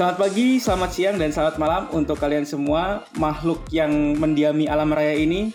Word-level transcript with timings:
Selamat 0.00 0.16
pagi, 0.16 0.56
selamat 0.56 0.90
siang, 0.96 1.20
dan 1.20 1.28
selamat 1.28 1.60
malam 1.60 1.84
untuk 1.92 2.16
kalian 2.16 2.48
semua 2.48 3.04
makhluk 3.20 3.68
yang 3.68 4.16
mendiami 4.16 4.64
alam 4.64 4.88
raya 4.96 5.12
ini. 5.12 5.52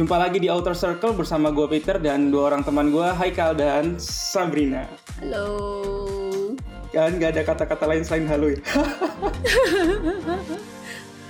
Jumpa 0.00 0.16
lagi 0.16 0.40
di 0.40 0.48
Outer 0.48 0.72
Circle 0.72 1.12
bersama 1.12 1.52
gue 1.52 1.68
Peter 1.68 2.00
dan 2.00 2.32
dua 2.32 2.48
orang 2.48 2.64
teman 2.64 2.88
gue, 2.88 3.04
Haikal 3.04 3.52
dan 3.52 4.00
Sabrina. 4.00 4.88
Halo. 5.20 5.44
Kan 6.88 7.20
gak 7.20 7.36
ada 7.36 7.44
kata-kata 7.44 7.84
lain 7.84 8.00
selain 8.00 8.24
halo 8.32 8.56
ya? 8.56 8.64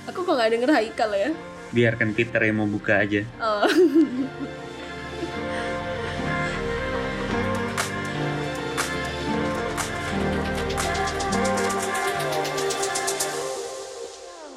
Aku 0.07 0.23
kok 0.23 0.31
nggak 0.31 0.55
denger 0.55 0.71
Haikal 0.71 1.11
ya? 1.19 1.35
biarkan 1.73 2.13
Peter 2.15 2.39
yang 2.39 2.63
mau 2.63 2.69
buka 2.69 3.03
aja. 3.03 3.27
Oh. 3.43 3.67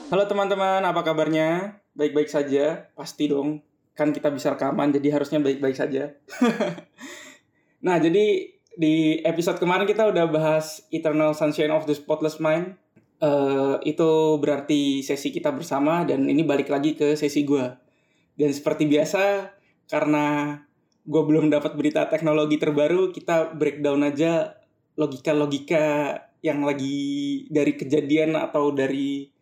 Halo 0.07 0.23
teman-teman, 0.31 0.87
apa 0.87 1.03
kabarnya? 1.03 1.83
Baik-baik 1.99 2.31
saja? 2.31 2.95
Pasti 2.95 3.27
dong. 3.27 3.59
Kan 3.99 4.15
kita 4.15 4.31
bisa 4.31 4.55
rekaman, 4.55 4.95
jadi 4.95 5.19
harusnya 5.19 5.43
baik-baik 5.43 5.75
saja. 5.75 6.15
nah, 7.87 7.99
jadi 7.99 8.55
di 8.79 9.19
episode 9.27 9.59
kemarin 9.59 9.83
kita 9.83 10.07
udah 10.07 10.31
bahas 10.31 10.87
Eternal 10.95 11.35
Sunshine 11.35 11.75
of 11.75 11.91
the 11.91 11.95
Spotless 11.99 12.39
Mind. 12.39 12.79
Eh, 13.19 13.77
itu 13.83 14.39
berarti 14.39 15.03
sesi 15.03 15.35
kita 15.35 15.51
bersama 15.51 16.07
dan 16.07 16.23
ini 16.31 16.47
balik 16.47 16.71
lagi 16.71 16.95
ke 16.95 17.19
sesi 17.19 17.43
gue. 17.43 17.67
Dan 18.39 18.55
seperti 18.55 18.87
biasa, 18.87 19.51
karena 19.91 20.55
gue 21.03 21.23
belum 21.27 21.51
dapat 21.51 21.75
berita 21.75 22.07
teknologi 22.07 22.63
terbaru, 22.63 23.11
kita 23.11 23.59
breakdown 23.59 24.07
aja 24.07 24.55
logika-logika 24.95 26.15
yang 26.47 26.63
lagi 26.63 27.43
dari 27.51 27.75
kejadian 27.75 28.39
atau 28.39 28.71
dari 28.71 29.35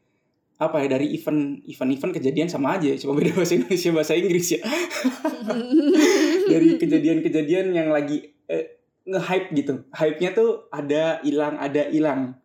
apa 0.54 0.86
ya 0.86 0.86
dari 0.86 1.10
event 1.10 1.66
event 1.66 1.90
event 1.90 2.12
kejadian 2.14 2.46
sama 2.46 2.78
aja 2.78 2.94
cuma 2.94 3.18
beda 3.18 3.34
bahasa 3.34 3.58
Indonesia 3.58 3.90
bahasa 3.90 4.14
Inggris 4.14 4.46
ya. 4.54 4.60
Dari 6.54 6.78
kejadian-kejadian 6.78 7.74
yang 7.74 7.88
lagi 7.90 8.30
eh, 8.46 8.78
nge-hype 9.02 9.50
gitu. 9.58 9.82
Hype-nya 9.90 10.30
tuh 10.30 10.70
ada 10.70 11.18
hilang 11.26 11.58
ada 11.58 11.90
hilang. 11.90 12.38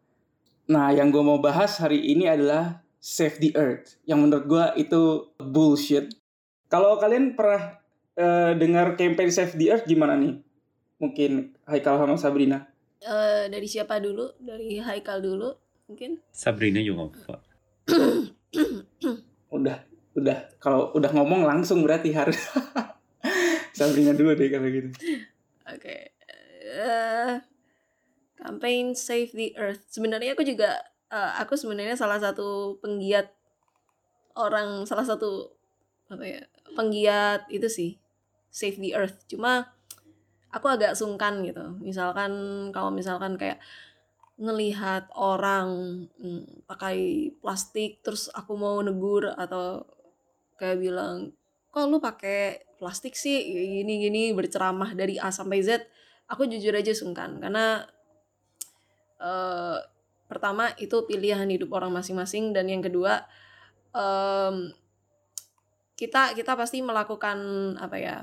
Nah 0.65 0.89
yang 0.89 1.13
gue 1.13 1.21
mau 1.21 1.37
bahas 1.37 1.77
hari 1.77 2.01
ini 2.01 2.25
adalah 2.25 2.81
Save 2.97 3.37
the 3.37 3.53
Earth. 3.53 4.01
Yang 4.09 4.19
menurut 4.25 4.45
gue 4.49 4.65
itu 4.81 5.01
bullshit. 5.37 6.09
Kalau 6.65 6.97
kalian 6.97 7.37
pernah 7.37 7.77
eh, 8.17 8.57
dengar 8.57 8.97
campaign 8.97 9.29
Save 9.29 9.53
the 9.53 9.69
Earth 9.69 9.85
gimana 9.85 10.17
nih? 10.17 10.41
Mungkin 10.97 11.53
Haikal 11.69 12.01
sama 12.01 12.17
Sabrina. 12.17 12.65
Eh, 12.99 13.53
dari 13.53 13.69
siapa 13.69 14.01
dulu? 14.01 14.33
Dari 14.41 14.81
Haikal 14.81 15.21
dulu 15.21 15.53
mungkin? 15.85 16.17
Sabrina 16.33 16.81
juga 16.81 17.13
apa. 17.13 17.48
Udah 19.49 19.77
udah 20.17 20.37
kalau 20.61 20.93
udah 20.93 21.11
ngomong 21.13 21.45
langsung 21.45 21.81
berarti 21.85 22.13
harus 22.13 22.37
Sabrina 23.77 24.11
dulu 24.11 24.35
deh 24.35 24.49
kalau 24.51 24.67
gitu 24.67 24.89
Oke. 25.69 26.17
Eh, 26.65 27.33
campaign 28.37 28.97
Save 28.97 29.31
the 29.33 29.53
Earth. 29.57 29.85
Sebenarnya 29.89 30.33
aku 30.33 30.41
juga 30.45 30.81
eh, 31.13 31.31
aku 31.41 31.53
sebenarnya 31.53 31.93
salah 31.93 32.17
satu 32.17 32.77
penggiat 32.81 33.29
orang 34.33 34.87
salah 34.87 35.03
satu 35.03 35.51
apa 36.09 36.23
ya 36.25 36.41
penggiat 36.73 37.45
itu 37.53 37.67
sih 37.69 37.91
Save 38.49 38.81
the 38.81 38.97
Earth. 38.97 39.29
Cuma 39.29 39.69
aku 40.49 40.65
agak 40.69 40.97
sungkan 40.97 41.45
gitu. 41.45 41.77
Misalkan 41.81 42.31
kalau 42.73 42.89
misalkan 42.89 43.37
kayak 43.37 43.61
ngelihat 44.39 45.11
orang 45.19 45.67
mm, 46.15 46.63
pakai 46.63 47.29
plastik 47.43 47.99
terus 47.99 48.31
aku 48.31 48.55
mau 48.55 48.79
negur 48.79 49.27
atau 49.35 49.83
kayak 50.55 50.79
bilang 50.79 51.35
kok 51.69 51.85
lu 51.85 51.99
pakai 51.99 52.63
plastik 52.79 53.13
sih? 53.19 53.35
Gini 53.83 54.07
gini 54.07 54.31
berceramah 54.31 54.95
dari 54.95 55.19
A 55.19 55.29
sampai 55.29 55.59
Z. 55.61 55.83
Aku 56.31 56.47
jujur 56.47 56.71
aja 56.73 56.95
sungkan 56.95 57.37
karena 57.43 57.83
eh 59.19 59.79
pertama 60.29 60.71
itu 60.77 61.03
pilihan 61.09 61.49
hidup 61.49 61.73
orang 61.73 61.89
masing-masing 61.89 62.53
dan 62.53 62.69
yang 62.69 62.85
kedua 62.85 63.25
em, 63.91 64.69
kita 65.97 66.37
kita 66.37 66.53
pasti 66.53 66.85
melakukan 66.85 67.37
apa 67.81 67.97
ya 67.97 68.17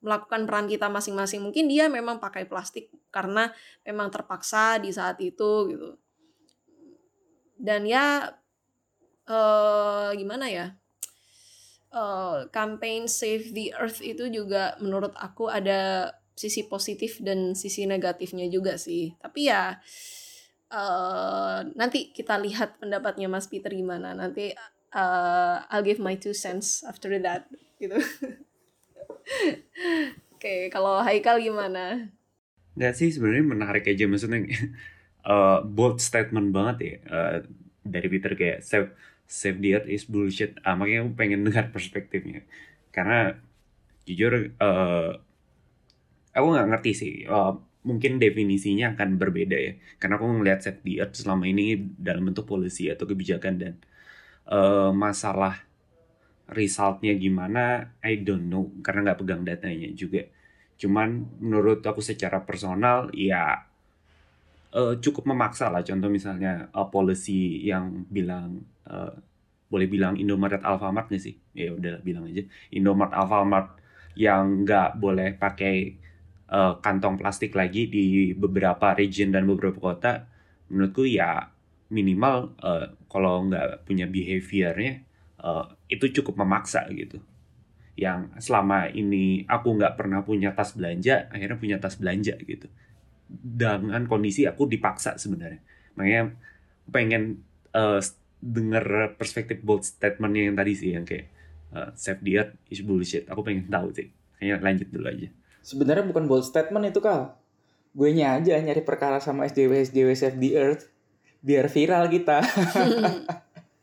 melakukan 0.00 0.48
peran 0.48 0.66
kita 0.66 0.88
masing-masing. 0.88 1.44
Mungkin 1.44 1.68
dia 1.68 1.86
memang 1.92 2.18
pakai 2.18 2.48
plastik 2.48 2.88
karena 3.12 3.52
memang 3.84 4.08
terpaksa 4.08 4.80
di 4.80 4.90
saat 4.92 5.20
itu 5.20 5.50
gitu. 5.70 5.88
Dan 7.60 7.84
ya 7.84 8.32
eh 9.28 10.10
gimana 10.16 10.48
ya? 10.48 10.66
Eh 11.92 12.38
campaign 12.48 13.04
Save 13.06 13.52
the 13.52 13.76
Earth 13.76 14.00
itu 14.00 14.28
juga 14.32 14.74
menurut 14.80 15.12
aku 15.20 15.52
ada 15.52 16.12
sisi 16.32 16.64
positif 16.64 17.20
dan 17.20 17.52
sisi 17.52 17.84
negatifnya 17.84 18.48
juga 18.48 18.80
sih. 18.80 19.12
Tapi 19.20 19.40
ya 19.52 19.76
eh 20.72 21.58
nanti 21.76 22.14
kita 22.16 22.40
lihat 22.40 22.80
pendapatnya 22.80 23.28
Mas 23.28 23.46
Peter 23.52 23.70
gimana. 23.70 24.16
Nanti 24.16 24.56
eh 24.90 25.56
I'll 25.70 25.84
give 25.84 26.00
my 26.00 26.16
two 26.16 26.32
cents 26.34 26.82
after 26.88 27.12
that 27.22 27.46
gitu 27.78 28.00
Oke, 30.34 30.72
kalau 30.72 31.02
Haikal 31.04 31.36
gimana? 31.42 32.10
Nggak 32.76 32.92
sih 32.98 33.08
sebenarnya 33.14 33.44
menarik 33.54 33.84
aja 33.90 34.04
maksudnya 34.10 34.38
eh, 35.30 35.58
bold 35.76 35.96
statement 36.08 36.48
banget 36.56 36.76
ya 36.86 36.92
eh, 37.14 37.36
dari 37.94 38.06
Peter 38.12 38.32
kayak 38.40 38.58
save 38.70 38.88
save 39.40 39.58
the 39.62 39.70
earth 39.76 39.88
is 39.94 40.04
bullshit. 40.12 40.50
Ah, 40.66 40.74
makanya 40.78 41.00
aku 41.06 41.12
pengen 41.20 41.40
dengar 41.46 41.66
perspektifnya 41.74 42.40
karena 42.94 43.14
jujur 44.08 44.32
eh, 44.64 45.10
aku 46.36 46.46
nggak 46.52 46.68
ngerti 46.70 46.90
sih. 47.00 47.12
Eh, 47.30 47.50
mungkin 47.88 48.12
definisinya 48.20 48.92
akan 48.92 49.16
berbeda 49.16 49.56
ya 49.56 49.72
karena 50.00 50.14
aku 50.20 50.26
ngelihat 50.36 50.60
save 50.64 50.80
the 50.84 51.00
earth 51.00 51.16
selama 51.16 51.44
ini 51.48 51.62
dalam 51.96 52.22
bentuk 52.28 52.44
polisi 52.44 52.92
atau 52.92 53.04
kebijakan 53.10 53.54
dan 53.62 53.74
eh, 54.50 54.90
masalah 55.04 55.54
resultnya 56.50 57.14
gimana 57.14 57.94
I 58.02 58.20
don't 58.22 58.50
know 58.50 58.70
karena 58.82 59.10
nggak 59.10 59.18
pegang 59.22 59.42
datanya 59.46 59.88
juga. 59.94 60.26
Cuman 60.80 61.38
menurut 61.38 61.84
aku 61.84 62.00
secara 62.02 62.42
personal 62.42 63.10
ya 63.14 63.66
eh, 64.74 64.94
cukup 64.98 65.24
memaksa 65.30 65.70
lah. 65.72 65.82
Contoh 65.86 66.10
misalnya 66.10 66.68
eh, 66.70 66.88
policy 66.90 67.66
yang 67.66 68.06
bilang 68.10 68.62
eh, 68.86 69.14
boleh 69.70 69.86
bilang 69.86 70.18
Indomaret 70.18 70.62
Alfamart 70.66 71.08
nggak 71.10 71.22
sih. 71.22 71.34
Ya 71.54 71.70
udah 71.74 72.02
bilang 72.02 72.26
aja. 72.26 72.42
Indomaret 72.74 73.14
Alfamart 73.14 73.68
yang 74.18 74.66
nggak 74.66 74.98
boleh 74.98 75.38
pakai 75.38 75.76
eh, 76.50 76.74
kantong 76.82 77.16
plastik 77.20 77.54
lagi 77.54 77.86
di 77.86 78.34
beberapa 78.34 78.92
region 78.98 79.30
dan 79.34 79.46
beberapa 79.46 79.78
kota 79.78 80.26
menurutku 80.70 81.06
ya 81.06 81.50
minimal 81.90 82.54
eh, 82.62 82.86
kalau 83.10 83.46
nggak 83.50 83.86
punya 83.86 84.06
behaviornya 84.06 85.09
eh, 85.40 85.66
itu 85.88 86.20
cukup 86.20 86.44
memaksa 86.44 86.86
gitu. 86.92 87.18
Yang 87.98 88.32
selama 88.40 88.88
ini 88.92 89.44
aku 89.44 89.76
nggak 89.76 89.96
pernah 89.98 90.20
punya 90.24 90.52
tas 90.56 90.72
belanja, 90.76 91.28
akhirnya 91.32 91.58
punya 91.58 91.76
tas 91.80 91.96
belanja 92.00 92.36
gitu. 92.40 92.68
Dengan 93.30 94.04
kondisi 94.06 94.44
aku 94.46 94.66
dipaksa 94.68 95.16
sebenarnya. 95.16 95.60
Makanya 95.96 96.36
pengen 96.88 97.44
eh, 97.72 98.00
denger 98.40 99.16
perspektif 99.20 99.60
bold 99.60 99.84
statementnya 99.84 100.48
yang 100.48 100.56
tadi 100.56 100.72
sih 100.72 100.90
yang 100.96 101.04
kayak 101.04 101.26
eh, 101.76 101.90
save 101.96 102.22
the 102.24 102.32
earth 102.40 102.54
is 102.72 102.80
bullshit. 102.84 103.28
Aku 103.28 103.44
pengen 103.44 103.68
tahu 103.68 103.92
sih. 103.92 104.08
Kayaknya 104.40 104.56
lanjut 104.64 104.88
dulu 104.88 105.08
aja. 105.08 105.28
sebenarnya 105.60 106.08
bukan 106.08 106.24
bold 106.24 106.44
statement 106.48 106.88
itu 106.88 107.04
kal 107.04 107.36
gue 107.92 108.10
nya 108.14 108.38
aja 108.38 108.56
nyari 108.56 108.80
perkara 108.80 109.20
sama 109.20 109.44
SJW 109.44 109.92
SJW 109.92 110.10
Save 110.14 110.38
the 110.38 110.56
Earth 110.56 110.88
biar 111.44 111.66
viral 111.68 112.08
kita 112.08 112.40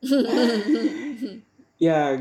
ya 1.77 2.17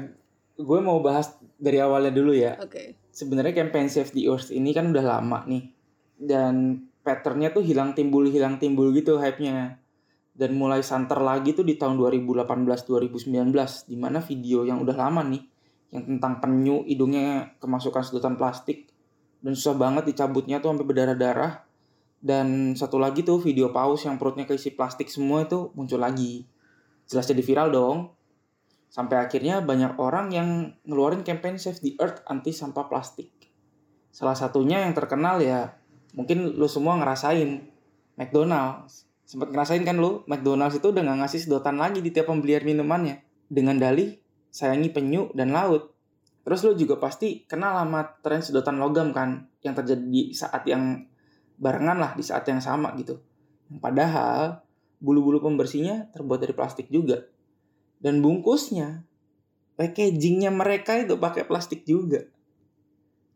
gue 0.57 0.79
mau 0.81 1.01
bahas 1.05 1.37
dari 1.57 1.81
awalnya 1.81 2.13
dulu 2.13 2.33
ya. 2.33 2.57
Oke. 2.61 2.97
sebenarnya 3.17 3.65
campaign 3.65 3.89
Save 3.89 4.13
the 4.13 4.29
Earth 4.29 4.53
ini 4.53 4.77
kan 4.77 4.93
udah 4.93 5.05
lama 5.05 5.45
nih. 5.49 5.73
Dan 6.17 6.85
patternnya 7.01 7.53
tuh 7.53 7.65
hilang 7.65 7.97
timbul 7.97 8.29
hilang 8.29 8.61
timbul 8.61 8.93
gitu 8.93 9.17
hype-nya. 9.17 9.81
Dan 10.37 10.53
mulai 10.61 10.85
santer 10.85 11.17
lagi 11.17 11.57
tuh 11.57 11.65
di 11.65 11.81
tahun 11.81 11.97
2018-2019 11.97 13.33
di 13.89 13.97
mana 13.97 14.21
video 14.21 14.69
yang 14.69 14.85
udah 14.85 14.97
lama 14.97 15.25
nih 15.25 15.41
yang 15.97 16.03
tentang 16.05 16.45
penyu 16.45 16.85
hidungnya 16.85 17.57
kemasukan 17.63 18.05
sedotan 18.05 18.37
plastik 18.37 18.91
dan 19.41 19.55
susah 19.57 19.79
banget 19.79 20.13
dicabutnya 20.13 20.61
tuh 20.61 20.77
sampai 20.77 20.85
berdarah-darah. 20.85 21.65
Dan 22.21 22.77
satu 22.77 23.01
lagi 23.01 23.23
tuh 23.23 23.41
video 23.41 23.73
paus 23.73 24.05
yang 24.05 24.21
perutnya 24.21 24.45
keisi 24.45 24.77
plastik 24.77 25.09
semua 25.09 25.47
itu 25.47 25.73
muncul 25.73 26.01
lagi. 26.01 26.45
Jelas 27.07 27.29
jadi 27.29 27.41
viral 27.41 27.71
dong 27.71 28.16
sampai 28.89 29.21
akhirnya 29.21 29.61
banyak 29.61 29.99
orang 30.01 30.33
yang 30.33 30.49
ngeluarin 30.87 31.27
campaign 31.27 31.59
Save 31.61 31.83
the 31.83 31.95
Earth 32.01 32.23
anti 32.27 32.55
sampah 32.55 32.87
plastik 32.87 33.33
salah 34.11 34.35
satunya 34.39 34.83
yang 34.83 34.97
terkenal 34.97 35.43
ya 35.43 35.77
mungkin 36.17 36.57
lu 36.57 36.65
semua 36.71 36.97
ngerasain 36.97 37.69
McDonald's 38.17 39.07
Sempat 39.27 39.51
ngerasain 39.51 39.83
kan 39.83 39.99
lo, 39.99 40.23
McDonald's 40.31 40.79
itu 40.79 40.95
udah 40.95 41.03
nggak 41.03 41.19
ngasih 41.27 41.41
sedotan 41.43 41.83
lagi 41.83 41.99
di 41.99 42.15
tiap 42.15 42.31
pembelian 42.31 42.63
minumannya. 42.63 43.27
Dengan 43.51 43.75
dalih, 43.75 44.15
sayangi 44.55 44.95
penyu 44.95 45.35
dan 45.35 45.51
laut. 45.51 45.91
Terus 46.47 46.63
lo 46.63 46.79
juga 46.79 47.03
pasti 47.03 47.43
kenal 47.43 47.75
sama 47.75 48.07
tren 48.23 48.39
sedotan 48.39 48.79
logam 48.79 49.11
kan, 49.11 49.51
yang 49.67 49.75
terjadi 49.75 49.99
di 50.07 50.31
saat 50.31 50.63
yang 50.71 51.11
barengan 51.59 51.99
lah, 51.99 52.15
di 52.15 52.23
saat 52.23 52.47
yang 52.47 52.63
sama 52.63 52.95
gitu. 52.95 53.19
Padahal, 53.83 54.63
bulu-bulu 55.03 55.43
pembersihnya 55.43 56.15
terbuat 56.15 56.47
dari 56.47 56.55
plastik 56.55 56.87
juga. 56.87 57.27
Dan 58.01 58.21
bungkusnya, 58.21 59.05
packagingnya 59.77 60.53
mereka 60.53 60.97
itu 61.01 61.17
pakai 61.17 61.45
plastik 61.45 61.85
juga. 61.89 62.25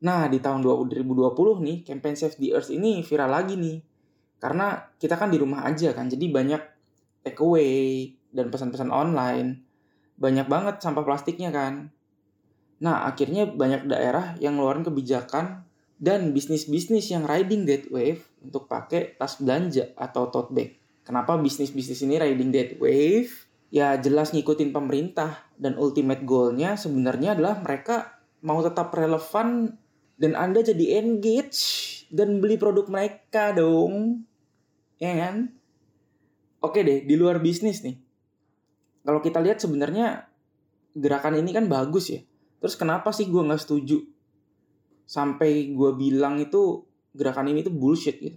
Nah, 0.00 0.28
di 0.32 0.40
tahun 0.40 0.64
2020 0.64 1.60
nih, 1.60 1.78
campaign 1.84 2.16
Save 2.16 2.40
the 2.40 2.56
Earth 2.56 2.72
ini 2.72 3.04
viral 3.04 3.28
lagi 3.28 3.56
nih. 3.56 3.84
Karena 4.40 4.80
kita 4.96 5.20
kan 5.20 5.28
di 5.28 5.36
rumah 5.36 5.68
aja 5.68 5.92
kan, 5.92 6.08
jadi 6.08 6.24
banyak 6.32 6.62
takeaway 7.20 8.08
dan 8.32 8.48
pesan-pesan 8.48 8.88
online. 8.88 9.60
Banyak 10.16 10.48
banget 10.48 10.80
sampah 10.80 11.04
plastiknya 11.04 11.52
kan. 11.52 11.92
Nah, 12.80 13.04
akhirnya 13.04 13.44
banyak 13.44 13.84
daerah 13.84 14.40
yang 14.40 14.56
ngeluarin 14.56 14.84
kebijakan 14.88 15.68
dan 16.00 16.32
bisnis-bisnis 16.32 17.12
yang 17.12 17.28
riding 17.28 17.68
that 17.68 17.84
wave 17.92 18.24
untuk 18.40 18.64
pakai 18.64 19.20
tas 19.20 19.36
belanja 19.36 19.92
atau 20.00 20.32
tote 20.32 20.56
bag. 20.56 20.80
Kenapa 21.04 21.36
bisnis-bisnis 21.36 22.00
ini 22.08 22.16
riding 22.16 22.48
that 22.56 22.80
wave? 22.80 23.49
Ya 23.70 23.94
jelas 24.02 24.34
ngikutin 24.34 24.74
pemerintah 24.74 25.46
dan 25.54 25.78
ultimate 25.78 26.26
goalnya 26.26 26.74
sebenarnya 26.74 27.38
adalah 27.38 27.62
mereka 27.62 28.18
mau 28.42 28.58
tetap 28.66 28.90
relevan 28.90 29.78
dan 30.18 30.32
Anda 30.34 30.66
jadi 30.66 30.98
engage 30.98 31.62
dan 32.10 32.42
beli 32.42 32.58
produk 32.58 32.90
mereka 32.90 33.54
dong. 33.54 34.26
Ya 34.98 35.14
kan? 35.14 35.54
Oke 36.60 36.82
deh, 36.82 37.06
di 37.06 37.14
luar 37.14 37.38
bisnis 37.38 37.80
nih. 37.86 37.96
Kalau 39.06 39.22
kita 39.22 39.40
lihat 39.40 39.62
sebenarnya 39.62 40.28
gerakan 40.92 41.40
ini 41.40 41.54
kan 41.54 41.70
bagus 41.70 42.10
ya. 42.10 42.20
Terus 42.60 42.76
kenapa 42.76 43.14
sih 43.14 43.30
gue 43.30 43.40
nggak 43.40 43.62
setuju? 43.62 44.02
Sampai 45.06 45.72
gue 45.72 45.90
bilang 45.96 46.36
itu 46.42 46.84
gerakan 47.14 47.54
ini 47.54 47.64
tuh 47.64 47.72
bullshit 47.72 48.18
gitu. 48.20 48.36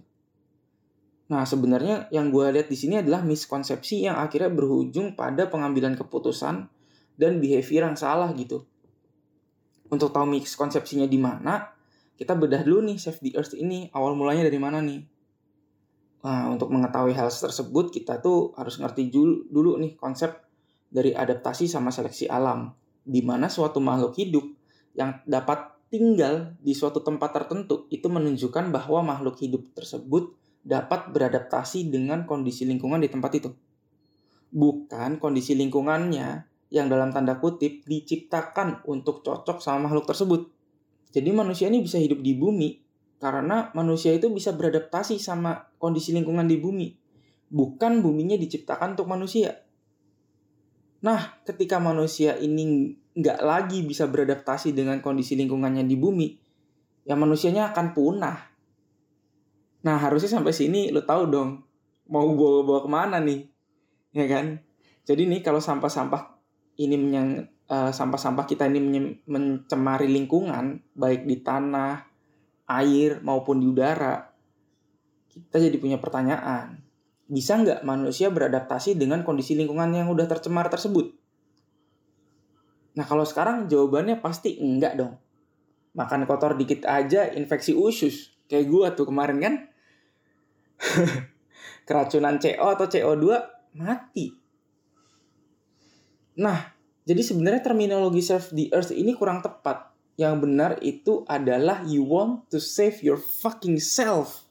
Nah 1.32 1.48
sebenarnya 1.48 2.12
yang 2.12 2.28
gue 2.28 2.44
lihat 2.52 2.68
di 2.68 2.76
sini 2.76 3.00
adalah 3.00 3.24
miskonsepsi 3.24 4.04
yang 4.04 4.20
akhirnya 4.20 4.52
berujung 4.52 5.16
pada 5.16 5.48
pengambilan 5.48 5.96
keputusan 5.96 6.68
dan 7.16 7.32
behavior 7.40 7.88
yang 7.88 7.96
salah 7.96 8.28
gitu. 8.36 8.68
Untuk 9.88 10.12
tahu 10.12 10.26
miskonsepsinya 10.36 11.08
di 11.08 11.16
mana, 11.16 11.70
kita 12.18 12.36
bedah 12.36 12.60
dulu 12.66 12.92
nih 12.92 12.98
Save 13.00 13.20
the 13.24 13.30
Earth 13.38 13.56
ini 13.56 13.88
awal 13.94 14.18
mulanya 14.18 14.44
dari 14.44 14.58
mana 14.60 14.84
nih. 14.84 15.00
Nah, 16.24 16.48
untuk 16.48 16.72
mengetahui 16.72 17.12
hal 17.12 17.28
tersebut 17.28 17.92
kita 17.92 18.16
tuh 18.24 18.56
harus 18.56 18.80
ngerti 18.80 19.12
dulu, 19.12 19.76
nih 19.76 19.92
konsep 19.92 20.32
dari 20.88 21.12
adaptasi 21.12 21.68
sama 21.68 21.92
seleksi 21.92 22.28
alam 22.30 22.72
di 23.04 23.20
mana 23.20 23.52
suatu 23.52 23.76
makhluk 23.82 24.16
hidup 24.16 24.46
yang 24.96 25.20
dapat 25.28 25.76
tinggal 25.92 26.56
di 26.64 26.72
suatu 26.72 27.04
tempat 27.04 27.36
tertentu 27.36 27.84
itu 27.92 28.08
menunjukkan 28.08 28.72
bahwa 28.72 29.04
makhluk 29.04 29.36
hidup 29.44 29.62
tersebut 29.76 30.32
dapat 30.64 31.12
beradaptasi 31.12 31.92
dengan 31.92 32.24
kondisi 32.24 32.64
lingkungan 32.64 33.04
di 33.04 33.12
tempat 33.12 33.30
itu. 33.36 33.52
Bukan 34.50 35.20
kondisi 35.20 35.52
lingkungannya 35.52 36.48
yang 36.72 36.88
dalam 36.88 37.12
tanda 37.12 37.38
kutip 37.38 37.84
diciptakan 37.84 38.82
untuk 38.88 39.20
cocok 39.20 39.60
sama 39.60 39.86
makhluk 39.86 40.08
tersebut. 40.08 40.48
Jadi 41.14 41.30
manusia 41.30 41.70
ini 41.70 41.84
bisa 41.84 42.00
hidup 42.00 42.18
di 42.24 42.34
bumi 42.34 42.82
karena 43.22 43.70
manusia 43.76 44.10
itu 44.10 44.32
bisa 44.32 44.50
beradaptasi 44.56 45.20
sama 45.20 45.70
kondisi 45.78 46.10
lingkungan 46.10 46.48
di 46.48 46.58
bumi. 46.58 46.88
Bukan 47.52 48.02
buminya 48.02 48.34
diciptakan 48.34 48.98
untuk 48.98 49.06
manusia. 49.06 49.62
Nah, 51.04 51.38
ketika 51.44 51.76
manusia 51.78 52.34
ini 52.40 52.96
nggak 53.14 53.40
lagi 53.44 53.84
bisa 53.84 54.08
beradaptasi 54.08 54.72
dengan 54.72 54.98
kondisi 54.98 55.36
lingkungannya 55.38 55.84
di 55.86 55.94
bumi, 55.94 56.28
ya 57.04 57.14
manusianya 57.14 57.70
akan 57.70 57.86
punah. 57.92 58.53
Nah, 59.84 60.00
harusnya 60.00 60.40
sampai 60.40 60.56
sini 60.56 60.88
lo 60.88 61.04
tahu 61.04 61.28
dong, 61.28 61.60
mau 62.08 62.24
bawa-bawa 62.32 62.80
ke 62.80 62.90
mana 62.90 63.16
nih, 63.20 63.44
ya 64.16 64.26
kan? 64.26 64.60
Jadi 65.04 65.28
nih 65.28 65.44
kalau 65.44 65.60
sampah-sampah 65.60 66.40
ini 66.80 66.96
menyang 66.96 67.44
uh, 67.68 67.92
sampah-sampah 67.92 68.48
kita 68.48 68.64
ini 68.72 69.20
mencemari 69.28 70.08
lingkungan, 70.08 70.80
baik 70.96 71.28
di 71.28 71.44
tanah, 71.44 72.00
air 72.64 73.20
maupun 73.20 73.60
di 73.60 73.68
udara, 73.68 74.24
kita 75.28 75.60
jadi 75.60 75.76
punya 75.76 76.00
pertanyaan 76.00 76.84
bisa 77.24 77.56
nggak 77.56 77.82
manusia 77.88 78.28
beradaptasi 78.28 79.00
dengan 79.00 79.24
kondisi 79.24 79.56
lingkungan 79.56 79.90
yang 79.96 80.12
udah 80.12 80.28
tercemar 80.28 80.68
tersebut? 80.68 81.16
Nah 82.94 83.04
kalau 83.08 83.24
sekarang 83.24 83.66
jawabannya 83.66 84.20
pasti 84.20 84.60
enggak 84.60 85.00
dong. 85.00 85.18
Makan 85.96 86.28
kotor 86.28 86.54
dikit 86.58 86.84
aja 86.86 87.26
infeksi 87.32 87.72
usus. 87.72 88.36
Kayak 88.46 88.66
gua 88.70 88.86
tuh 88.92 89.08
kemarin 89.08 89.38
kan. 89.40 89.54
Keracunan 91.88 92.40
CO 92.40 92.66
atau 92.74 92.86
CO2 92.88 93.26
mati. 93.78 94.32
Nah, 96.40 96.74
jadi 97.04 97.20
sebenarnya 97.20 97.62
terminologi 97.62 98.24
save 98.24 98.48
the 98.56 98.66
earth 98.72 98.90
ini 98.90 99.12
kurang 99.14 99.44
tepat. 99.44 99.92
Yang 100.14 100.34
benar 100.46 100.72
itu 100.80 101.26
adalah 101.26 101.82
you 101.84 102.06
want 102.06 102.46
to 102.48 102.62
save 102.62 103.02
your 103.02 103.18
fucking 103.18 103.82
self. 103.82 104.46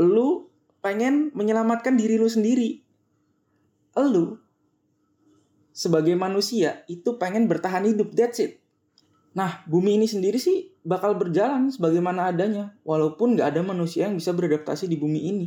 Lu 0.00 0.48
pengen 0.80 1.30
menyelamatkan 1.36 1.94
diri 1.94 2.16
lu 2.16 2.26
sendiri. 2.26 2.80
Lu 3.98 4.40
sebagai 5.78 6.18
manusia 6.18 6.82
itu 6.90 7.14
pengen 7.22 7.46
bertahan 7.46 7.86
hidup, 7.86 8.10
that's 8.10 8.42
it. 8.42 8.58
Nah, 9.36 9.60
bumi 9.68 10.00
ini 10.00 10.08
sendiri 10.08 10.40
sih 10.40 10.72
bakal 10.86 11.18
berjalan 11.20 11.68
sebagaimana 11.68 12.32
adanya, 12.32 12.72
walaupun 12.86 13.36
nggak 13.36 13.52
ada 13.52 13.60
manusia 13.60 14.08
yang 14.08 14.16
bisa 14.16 14.32
beradaptasi 14.32 14.88
di 14.88 14.96
bumi 14.96 15.20
ini. 15.28 15.46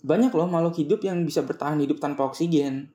Banyak 0.00 0.32
loh 0.32 0.48
makhluk 0.48 0.78
hidup 0.80 1.04
yang 1.04 1.26
bisa 1.26 1.44
bertahan 1.44 1.76
hidup 1.82 2.00
tanpa 2.00 2.24
oksigen, 2.24 2.88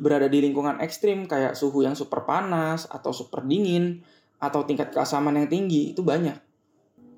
berada 0.00 0.26
di 0.30 0.40
lingkungan 0.40 0.80
ekstrim 0.80 1.28
kayak 1.28 1.58
suhu 1.58 1.84
yang 1.84 1.98
super 1.98 2.24
panas 2.24 2.88
atau 2.88 3.12
super 3.12 3.44
dingin, 3.44 4.00
atau 4.40 4.64
tingkat 4.64 4.90
keasaman 4.94 5.44
yang 5.44 5.48
tinggi, 5.50 5.92
itu 5.92 6.00
banyak. 6.00 6.40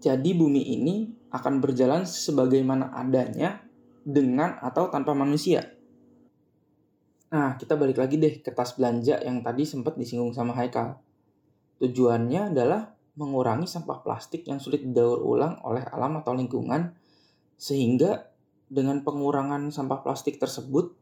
Jadi 0.02 0.30
bumi 0.36 0.62
ini 0.76 1.08
akan 1.32 1.62
berjalan 1.62 2.04
sebagaimana 2.04 2.92
adanya 2.92 3.64
dengan 4.06 4.60
atau 4.60 4.92
tanpa 4.92 5.16
manusia. 5.16 5.66
Nah, 7.26 7.58
kita 7.58 7.74
balik 7.74 7.98
lagi 7.98 8.16
deh 8.20 8.38
ke 8.38 8.54
tas 8.54 8.78
belanja 8.78 9.18
yang 9.18 9.42
tadi 9.42 9.66
sempat 9.66 9.98
disinggung 9.98 10.30
sama 10.30 10.54
Haikal. 10.54 11.05
Tujuannya 11.76 12.56
adalah 12.56 12.96
mengurangi 13.16 13.68
sampah 13.68 14.00
plastik 14.04 14.44
yang 14.48 14.60
sulit 14.60 14.84
didaur 14.84 15.20
ulang 15.20 15.60
oleh 15.64 15.84
alam 15.88 16.20
atau 16.20 16.32
lingkungan, 16.36 16.92
sehingga 17.56 18.32
dengan 18.68 19.00
pengurangan 19.04 19.72
sampah 19.72 20.04
plastik 20.04 20.36
tersebut, 20.36 20.92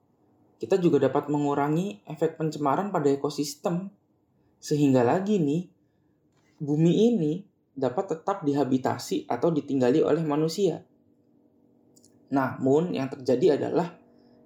kita 0.58 0.78
juga 0.78 1.10
dapat 1.10 1.30
mengurangi 1.30 2.02
efek 2.06 2.38
pencemaran 2.38 2.94
pada 2.94 3.10
ekosistem. 3.10 3.90
Sehingga 4.62 5.04
lagi 5.04 5.42
nih, 5.42 5.68
bumi 6.62 7.12
ini 7.12 7.32
dapat 7.74 8.16
tetap 8.16 8.46
dihabitasi 8.46 9.26
atau 9.26 9.50
ditinggali 9.50 10.00
oleh 10.00 10.22
manusia. 10.22 10.86
Namun 12.30 12.94
yang 12.94 13.10
terjadi 13.10 13.58
adalah 13.60 13.98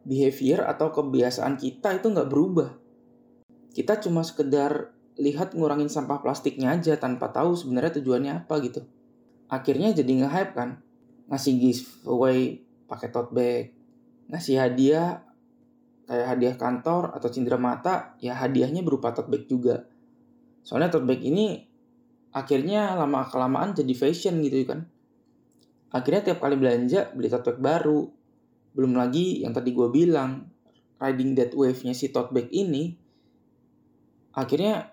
behavior 0.08 0.64
atau 0.64 0.88
kebiasaan 0.88 1.60
kita 1.60 2.00
itu 2.00 2.08
nggak 2.08 2.30
berubah. 2.32 2.70
Kita 3.76 4.00
cuma 4.00 4.24
sekedar 4.24 4.90
lihat 5.18 5.52
ngurangin 5.58 5.90
sampah 5.90 6.22
plastiknya 6.22 6.78
aja 6.78 6.94
tanpa 6.96 7.34
tahu 7.34 7.58
sebenarnya 7.58 7.98
tujuannya 8.00 8.32
apa 8.46 8.54
gitu. 8.62 8.86
Akhirnya 9.50 9.90
jadi 9.92 10.24
nge-hype 10.24 10.54
kan. 10.54 10.78
Ngasih 11.28 11.54
giveaway 11.60 12.62
pakai 12.86 13.08
tote 13.12 13.34
bag. 13.34 13.74
Ngasih 14.30 14.56
hadiah 14.56 15.26
kayak 16.08 16.26
hadiah 16.32 16.56
kantor 16.56 17.12
atau 17.12 17.28
cindera 17.28 17.60
mata, 17.60 18.16
ya 18.22 18.32
hadiahnya 18.32 18.80
berupa 18.80 19.12
tote 19.12 19.28
bag 19.28 19.44
juga. 19.44 19.84
Soalnya 20.64 20.88
tote 20.88 21.04
bag 21.04 21.20
ini 21.20 21.68
akhirnya 22.32 22.92
lama 22.96 23.24
kelamaan 23.24 23.72
jadi 23.72 23.92
fashion 23.96 24.44
gitu 24.44 24.68
kan 24.68 24.84
akhirnya 25.88 26.32
tiap 26.32 26.44
kali 26.44 26.60
belanja 26.60 27.08
beli 27.16 27.32
tote 27.32 27.56
bag 27.56 27.58
baru 27.60 28.04
belum 28.76 28.92
lagi 28.92 29.40
yang 29.40 29.56
tadi 29.56 29.72
gue 29.72 29.88
bilang 29.88 30.44
riding 31.00 31.32
that 31.32 31.56
wave-nya 31.56 31.96
si 31.96 32.12
tote 32.12 32.36
bag 32.36 32.52
ini 32.52 32.92
akhirnya 34.36 34.92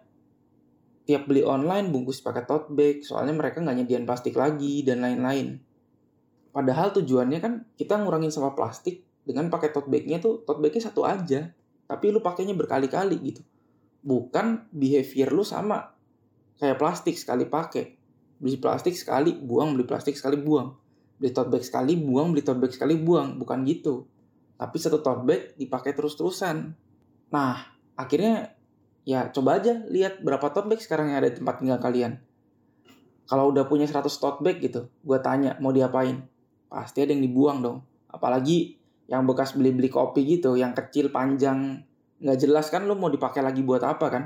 tiap 1.06 1.30
beli 1.30 1.46
online 1.46 1.94
bungkus 1.94 2.20
pakai 2.26 2.50
tote 2.50 2.74
bag 2.74 3.06
soalnya 3.06 3.38
mereka 3.38 3.62
nggak 3.62 3.78
nyediain 3.86 4.06
plastik 4.10 4.34
lagi 4.36 4.82
dan 4.82 5.06
lain-lain. 5.06 5.62
Padahal 6.50 6.92
tujuannya 6.98 7.40
kan 7.40 7.54
kita 7.78 8.02
ngurangin 8.02 8.34
sampah 8.34 8.58
plastik 8.58 9.06
dengan 9.22 9.54
pakai 9.54 9.70
tote 9.70 9.88
bagnya 9.88 10.18
tuh 10.18 10.42
tote 10.44 10.62
bagnya 10.66 10.82
satu 10.90 11.06
aja 11.06 11.54
tapi 11.86 12.10
lu 12.10 12.20
pakainya 12.26 12.58
berkali-kali 12.58 13.18
gitu. 13.22 13.42
Bukan 14.02 14.70
behavior 14.74 15.30
lu 15.30 15.46
sama 15.46 15.94
kayak 16.58 16.82
plastik 16.82 17.16
sekali 17.16 17.46
pakai. 17.46 17.98
Beli 18.42 18.58
plastik 18.60 18.98
sekali 18.98 19.38
buang. 19.38 19.78
Beli 19.78 19.86
plastik 19.88 20.18
sekali 20.18 20.36
buang. 20.42 20.76
Beli 21.16 21.32
tote 21.32 21.50
bag 21.54 21.64
sekali 21.64 21.94
buang. 21.96 22.34
Beli 22.36 22.44
tote 22.44 22.60
bag 22.60 22.74
sekali 22.74 22.96
buang. 23.00 23.40
Bukan 23.40 23.64
gitu. 23.64 24.10
Tapi 24.56 24.76
satu 24.80 25.00
tote 25.00 25.24
bag 25.24 25.42
dipakai 25.56 25.96
terus-terusan. 25.96 26.76
Nah 27.32 27.56
akhirnya 27.96 28.55
ya 29.06 29.30
coba 29.30 29.62
aja 29.62 29.86
lihat 29.88 30.26
berapa 30.26 30.50
tote 30.50 30.68
bag 30.74 30.82
sekarang 30.82 31.14
yang 31.14 31.22
ada 31.22 31.30
di 31.30 31.38
tempat 31.38 31.62
tinggal 31.62 31.78
kalian. 31.78 32.18
Kalau 33.26 33.54
udah 33.54 33.66
punya 33.70 33.86
100 33.86 34.10
tote 34.10 34.42
bag 34.42 34.58
gitu 34.60 34.90
gue 34.90 35.20
tanya 35.22 35.56
mau 35.62 35.70
diapain? 35.70 36.26
Pasti 36.68 37.06
ada 37.06 37.14
yang 37.14 37.24
dibuang 37.24 37.62
dong. 37.62 37.78
Apalagi 38.10 38.76
yang 39.06 39.30
bekas 39.30 39.54
beli-beli 39.54 39.94
kopi 39.94 40.26
gitu 40.26 40.58
yang 40.58 40.74
kecil 40.74 41.14
panjang 41.14 41.86
nggak 42.18 42.38
jelas 42.42 42.74
kan 42.74 42.90
lo 42.90 42.98
mau 42.98 43.14
dipakai 43.14 43.46
lagi 43.46 43.62
buat 43.62 43.86
apa 43.86 44.06
kan? 44.10 44.24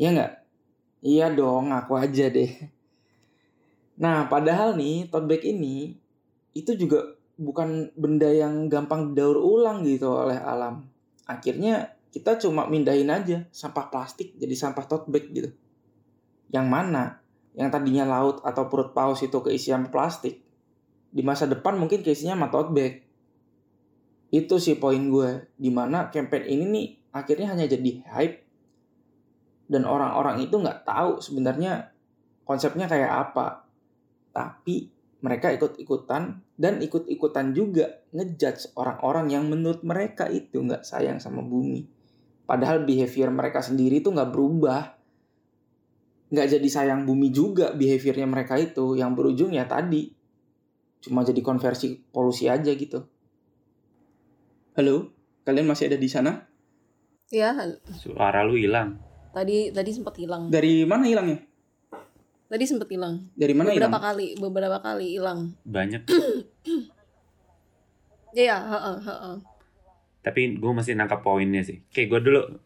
Iya 0.00 0.08
nggak? 0.16 0.32
Iya 1.04 1.26
dong 1.36 1.68
aku 1.76 2.00
aja 2.00 2.32
deh. 2.32 2.52
Nah 4.00 4.24
padahal 4.32 4.80
nih 4.80 5.12
tote 5.12 5.28
bag 5.28 5.44
ini 5.44 5.92
itu 6.56 6.72
juga 6.74 7.04
bukan 7.36 7.92
benda 7.96 8.28
yang 8.28 8.68
gampang 8.72 9.12
daur 9.12 9.36
ulang 9.36 9.84
gitu 9.84 10.08
oleh 10.12 10.40
alam. 10.40 10.88
Akhirnya 11.28 11.99
kita 12.10 12.42
cuma 12.42 12.66
mindahin 12.66 13.06
aja 13.06 13.46
sampah 13.54 13.86
plastik 13.86 14.34
jadi 14.34 14.54
sampah 14.58 14.84
tote 14.90 15.06
bag 15.14 15.30
gitu. 15.30 15.50
Yang 16.50 16.66
mana? 16.66 17.22
Yang 17.54 17.68
tadinya 17.78 18.04
laut 18.06 18.42
atau 18.42 18.66
perut 18.66 18.90
paus 18.90 19.22
itu 19.22 19.38
keisian 19.38 19.94
plastik 19.94 20.42
di 21.10 21.22
masa 21.22 21.46
depan 21.46 21.78
mungkin 21.78 22.02
keisinya 22.02 22.34
sama 22.34 22.50
tote 22.50 22.74
bag. 22.74 22.94
Itu 24.34 24.58
sih 24.58 24.78
poin 24.78 25.06
gue 25.06 25.54
di 25.54 25.70
mana 25.70 26.10
campaign 26.10 26.44
ini 26.50 26.64
nih 26.66 26.86
akhirnya 27.14 27.54
hanya 27.54 27.66
jadi 27.70 27.90
hype. 28.10 28.38
Dan 29.70 29.86
orang-orang 29.86 30.42
itu 30.42 30.58
nggak 30.58 30.82
tahu 30.82 31.22
sebenarnya 31.22 31.94
konsepnya 32.42 32.90
kayak 32.90 33.30
apa. 33.30 33.70
Tapi 34.34 34.90
mereka 35.22 35.54
ikut-ikutan 35.54 36.42
dan 36.58 36.74
ikut-ikutan 36.82 37.54
juga 37.54 38.02
ngejudge 38.10 38.74
orang-orang 38.74 39.30
yang 39.30 39.46
menurut 39.46 39.86
mereka 39.86 40.26
itu 40.26 40.58
nggak 40.58 40.82
sayang 40.82 41.22
sama 41.22 41.44
bumi 41.44 41.99
padahal 42.50 42.82
behavior 42.82 43.30
mereka 43.30 43.62
sendiri 43.62 44.02
itu 44.02 44.10
nggak 44.10 44.34
berubah 44.34 44.98
nggak 46.34 46.46
jadi 46.58 46.66
sayang 46.66 47.06
bumi 47.06 47.30
juga 47.30 47.70
behaviornya 47.70 48.26
mereka 48.26 48.58
itu 48.58 48.98
yang 48.98 49.14
berujung 49.14 49.54
ya 49.54 49.70
tadi 49.70 50.10
cuma 50.98 51.22
jadi 51.22 51.38
konversi 51.46 52.02
polusi 52.10 52.50
aja 52.50 52.74
gitu 52.74 53.06
Halo, 54.70 55.10
kalian 55.42 55.66
masih 55.66 55.90
ada 55.90 55.98
di 55.98 56.06
sana? 56.06 56.46
Ya, 57.28 57.52
Suara 57.90 58.46
lu 58.46 58.54
hilang. 58.54 59.02
tadi 59.34 59.74
tadi 59.74 59.90
sempat 59.90 60.14
hilang. 60.14 60.46
Dari 60.46 60.86
mana 60.86 61.10
hilangnya? 61.10 61.42
Tadi 62.46 62.64
sempat 62.70 62.86
hilang. 62.86 63.28
Dari 63.34 63.50
mana 63.50 63.74
beberapa 63.74 63.98
hilang? 63.98 64.02
kali, 64.06 64.26
beberapa 64.38 64.78
kali 64.78 65.06
hilang. 65.18 65.52
Banyak. 65.66 66.06
Iya, 68.30 68.56
heeh, 68.72 68.96
heeh. 69.02 69.36
Tapi 70.20 70.60
gue 70.60 70.72
masih 70.72 70.92
nangkap 70.96 71.24
poinnya 71.24 71.64
sih. 71.64 71.80
Kayak 71.92 72.08
gue 72.16 72.20
dulu. 72.30 72.42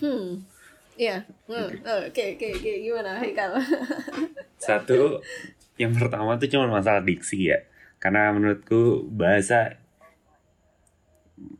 Hmm. 0.00 0.40
Iya. 0.96 1.26
Hmm. 1.50 1.68
Oke, 2.08 2.38
oke, 2.38 2.46
oke. 2.54 2.72
Gimana, 2.80 3.18
Haikal? 3.18 3.58
Satu, 4.64 5.20
yang 5.76 5.92
pertama 5.92 6.38
tuh 6.38 6.48
cuma 6.48 6.70
masalah 6.70 7.02
diksi 7.02 7.50
ya. 7.50 7.58
Karena 7.98 8.30
menurutku 8.30 9.04
bahasa 9.10 9.76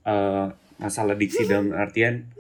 eh, 0.07 0.47
masalah 0.79 1.15
diksi 1.19 1.47
dalam 1.51 1.75
artian 1.75 2.31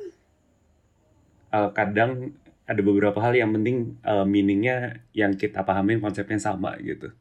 eh, 1.50 1.70
kadang 1.74 2.32
ada 2.64 2.80
beberapa 2.80 3.20
hal 3.20 3.36
yang 3.36 3.52
penting 3.52 3.98
eh, 4.00 4.26
meaningnya 4.26 5.04
yang 5.12 5.34
kita 5.34 5.66
pahamin 5.66 6.00
konsepnya 6.00 6.38
sama 6.38 6.78
gitu. 6.80 7.12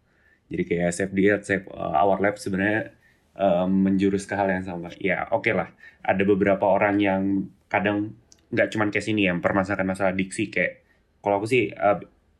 Jadi 0.54 0.64
kayak 0.70 0.92
save 0.94 1.14
diet, 1.16 1.42
save 1.48 1.66
eh, 1.66 1.94
our 1.98 2.20
lab 2.22 2.38
sebenarnya 2.38 2.94
eh, 3.38 3.66
menjurus 3.70 4.24
ke 4.30 4.34
hal 4.40 4.50
yang 4.52 4.66
sama. 4.66 4.90
Ya 5.00 5.28
oke 5.34 5.52
lah, 5.54 5.70
ada 6.04 6.24
beberapa 6.26 6.66
orang 6.68 6.96
yang 7.02 7.24
kadang 7.72 8.14
nggak 8.54 8.68
cuman 8.74 8.88
kayak 8.94 9.06
sini 9.10 9.22
yang 9.30 9.40
permasalahan 9.42 9.88
masalah 9.90 10.14
diksi 10.14 10.54
kayak 10.54 10.86
kalau 11.24 11.42
aku 11.42 11.48
sih 11.50 11.64
eh, 11.74 11.98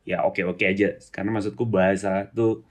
ya 0.08 0.24
oke 0.28 0.42
oke 0.46 0.64
aja. 0.66 0.98
Karena 1.14 1.30
maksudku 1.36 1.64
bahasa 1.68 2.30
tuh 2.36 2.64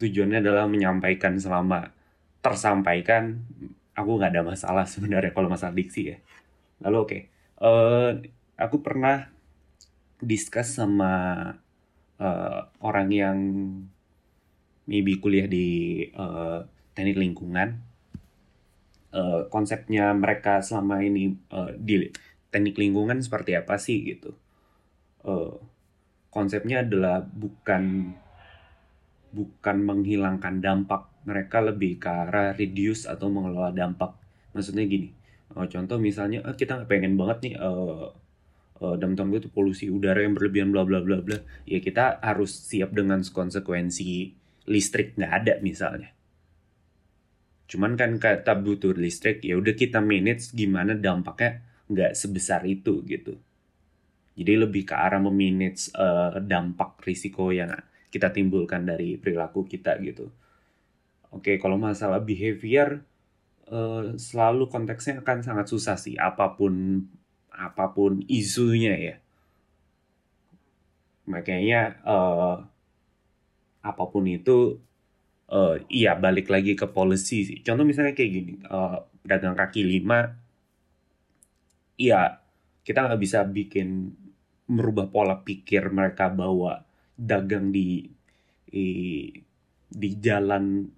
tujuannya 0.00 0.38
adalah 0.44 0.66
menyampaikan 0.70 1.38
selama 1.38 1.90
tersampaikan 2.44 3.40
aku 3.96 4.10
nggak 4.18 4.32
ada 4.34 4.42
masalah 4.46 4.84
sebenarnya 4.94 5.32
kalau 5.36 5.48
masalah 5.52 5.74
diksi 5.76 6.02
ya. 6.14 6.18
Lalu 6.84 6.98
oke 7.06 7.20
Eh, 7.64 8.12
aku 8.58 8.82
pernah 8.82 9.30
discuss 10.20 10.74
sama 10.78 11.12
eh, 12.18 12.60
orang 12.80 13.08
yang 13.12 13.38
maybe 14.88 15.12
kuliah 15.22 15.46
di 15.48 15.66
eh, 16.12 16.58
teknik 16.94 17.18
lingkungan 17.18 17.82
Eh, 19.14 19.40
konsepnya 19.46 20.10
mereka 20.10 20.58
selama 20.58 20.98
ini 20.98 21.38
eh, 21.54 21.70
di 21.78 22.10
teknik 22.50 22.74
lingkungan 22.74 23.22
seperti 23.22 23.54
apa 23.54 23.78
sih 23.78 23.98
gitu. 24.10 24.34
Eh, 25.22 25.54
konsepnya 26.34 26.82
adalah 26.82 27.22
bukan 27.22 28.10
bukan 29.30 29.76
menghilangkan 29.86 30.58
dampak 30.58 31.10
mereka 31.26 31.62
lebih 31.62 32.02
ke 32.02 32.10
arah 32.10 32.58
reduce 32.58 33.06
atau 33.06 33.30
mengelola 33.30 33.70
dampak. 33.70 34.18
Maksudnya 34.50 34.82
gini 34.90 35.14
eh, 35.54 35.66
contoh 35.70 35.98
misalnya 36.02 36.42
eh, 36.50 36.56
kita 36.58 36.82
pengen 36.90 37.14
banget 37.14 37.38
nih 37.46 37.54
eh 37.54 38.06
eh, 38.82 38.94
dalam 38.98 39.30
itu 39.30 39.46
polusi 39.54 39.86
udara 39.94 40.26
yang 40.26 40.34
berlebihan 40.34 40.74
bla 40.74 40.82
bla 40.82 40.98
bla 41.06 41.22
bla. 41.22 41.38
Ya 41.70 41.78
kita 41.78 42.18
harus 42.18 42.50
siap 42.50 42.90
dengan 42.90 43.22
konsekuensi 43.22 44.34
listrik 44.66 45.14
nggak 45.14 45.32
ada 45.38 45.54
misalnya 45.62 46.13
cuman 47.70 47.96
kan 47.96 48.20
kata 48.20 48.52
butuh 48.60 48.92
listrik 48.92 49.40
ya 49.40 49.56
udah 49.56 49.72
kita 49.72 49.98
manage 50.04 50.52
gimana 50.52 50.92
dampaknya 50.96 51.64
nggak 51.88 52.12
sebesar 52.12 52.64
itu 52.68 53.00
gitu 53.08 53.40
jadi 54.34 54.66
lebih 54.66 54.82
ke 54.90 54.94
arah 54.98 55.22
memanage 55.22 55.94
eh, 55.94 56.42
dampak 56.42 56.98
risiko 57.06 57.54
yang 57.54 57.70
kita 58.10 58.34
timbulkan 58.34 58.82
dari 58.86 59.18
perilaku 59.18 59.66
kita 59.66 59.98
gitu. 60.02 60.30
Oke, 61.34 61.58
kalau 61.62 61.78
masalah 61.78 62.18
behavior 62.22 63.02
eh, 63.70 64.04
selalu 64.18 64.66
konteksnya 64.70 65.22
akan 65.22 65.38
sangat 65.46 65.66
susah 65.70 65.96
sih 65.98 66.18
apa 66.18 66.58
pun 66.58 67.06
apa 67.54 67.94
pun 67.94 68.22
isunya 68.26 68.94
ya. 68.98 69.16
Makanya 71.30 71.80
eh, 72.02 72.56
apa 73.84 74.04
pun 74.10 74.24
itu 74.26 74.82
eh, 75.50 75.74
iya 75.92 76.16
balik 76.16 76.48
lagi 76.52 76.72
ke 76.76 76.86
policy 76.88 77.38
sih. 77.48 77.58
Contoh 77.64 77.84
misalnya 77.86 78.12
kayak 78.16 78.30
gini, 78.32 78.52
eh, 78.64 78.96
pedagang 79.24 79.56
kaki 79.56 79.82
lima, 79.84 80.20
iya 82.00 82.40
kita 82.84 83.06
nggak 83.08 83.20
bisa 83.20 83.44
bikin 83.48 84.12
merubah 84.68 85.08
pola 85.08 85.40
pikir 85.44 85.88
mereka 85.92 86.28
bahwa 86.32 86.84
dagang 87.16 87.70
di 87.72 88.08
di, 88.64 88.86
di 89.88 90.08
jalan 90.18 90.88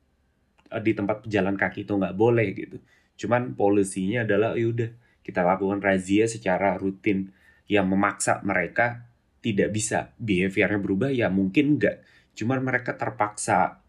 eh, 0.73 0.83
di 0.83 0.93
tempat 0.97 1.27
pejalan 1.27 1.57
kaki 1.59 1.85
itu 1.87 1.93
nggak 1.95 2.17
boleh 2.17 2.49
gitu. 2.57 2.77
Cuman 3.17 3.57
polisinya 3.57 4.25
adalah 4.27 4.55
yaudah 4.59 4.91
kita 5.25 5.43
lakukan 5.43 5.83
razia 5.83 6.31
secara 6.31 6.79
rutin 6.79 7.35
yang 7.67 7.91
memaksa 7.91 8.39
mereka 8.47 9.11
tidak 9.43 9.75
bisa 9.75 10.15
behaviornya 10.19 10.79
berubah 10.79 11.11
ya 11.11 11.31
mungkin 11.31 11.79
nggak. 11.79 12.03
Cuman 12.37 12.63
mereka 12.63 12.95
terpaksa 12.95 13.83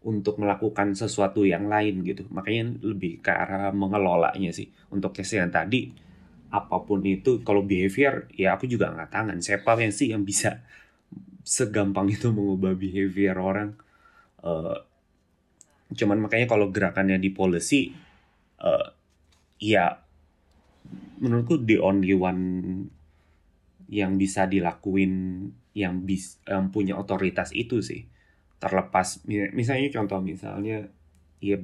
untuk 0.00 0.40
melakukan 0.40 0.96
sesuatu 0.96 1.44
yang 1.44 1.68
lain 1.68 2.00
gitu. 2.04 2.24
Makanya 2.32 2.80
lebih 2.80 3.20
ke 3.20 3.32
arah 3.32 3.68
mengelolanya 3.72 4.50
sih. 4.52 4.72
Untuk 4.88 5.12
case 5.12 5.36
yang 5.36 5.52
tadi 5.52 5.92
apa 6.50 6.82
pun 6.82 6.98
itu 7.06 7.46
kalau 7.46 7.62
behavior 7.62 8.26
ya 8.34 8.56
aku 8.56 8.64
juga 8.66 8.90
nggak 8.90 9.10
tangan. 9.12 9.38
Siapa 9.38 9.76
yang 9.78 9.94
sih 9.94 10.10
yang 10.10 10.24
bisa 10.24 10.64
segampang 11.44 12.08
itu 12.08 12.32
mengubah 12.32 12.72
behavior 12.74 13.36
orang. 13.36 13.76
Eh, 14.40 14.78
cuman 15.90 16.18
makanya 16.22 16.46
kalau 16.48 16.70
gerakannya 16.70 17.18
di 17.20 17.30
policy, 17.34 17.92
eh, 18.62 18.88
ya 19.60 20.00
menurutku 21.20 21.60
the 21.60 21.76
only 21.76 22.16
one 22.16 22.42
yang 23.90 24.16
bisa 24.16 24.46
dilakuin 24.46 25.44
yang 25.74 26.06
bis, 26.06 26.38
yang 26.46 26.70
punya 26.70 26.96
otoritas 26.96 27.50
itu 27.52 27.82
sih. 27.82 28.06
Terlepas. 28.62 29.08
Mi- 29.28 29.52
misalnya 29.58 29.88
contoh 29.96 30.20
misalnya 30.22 30.76
ya 31.40 31.56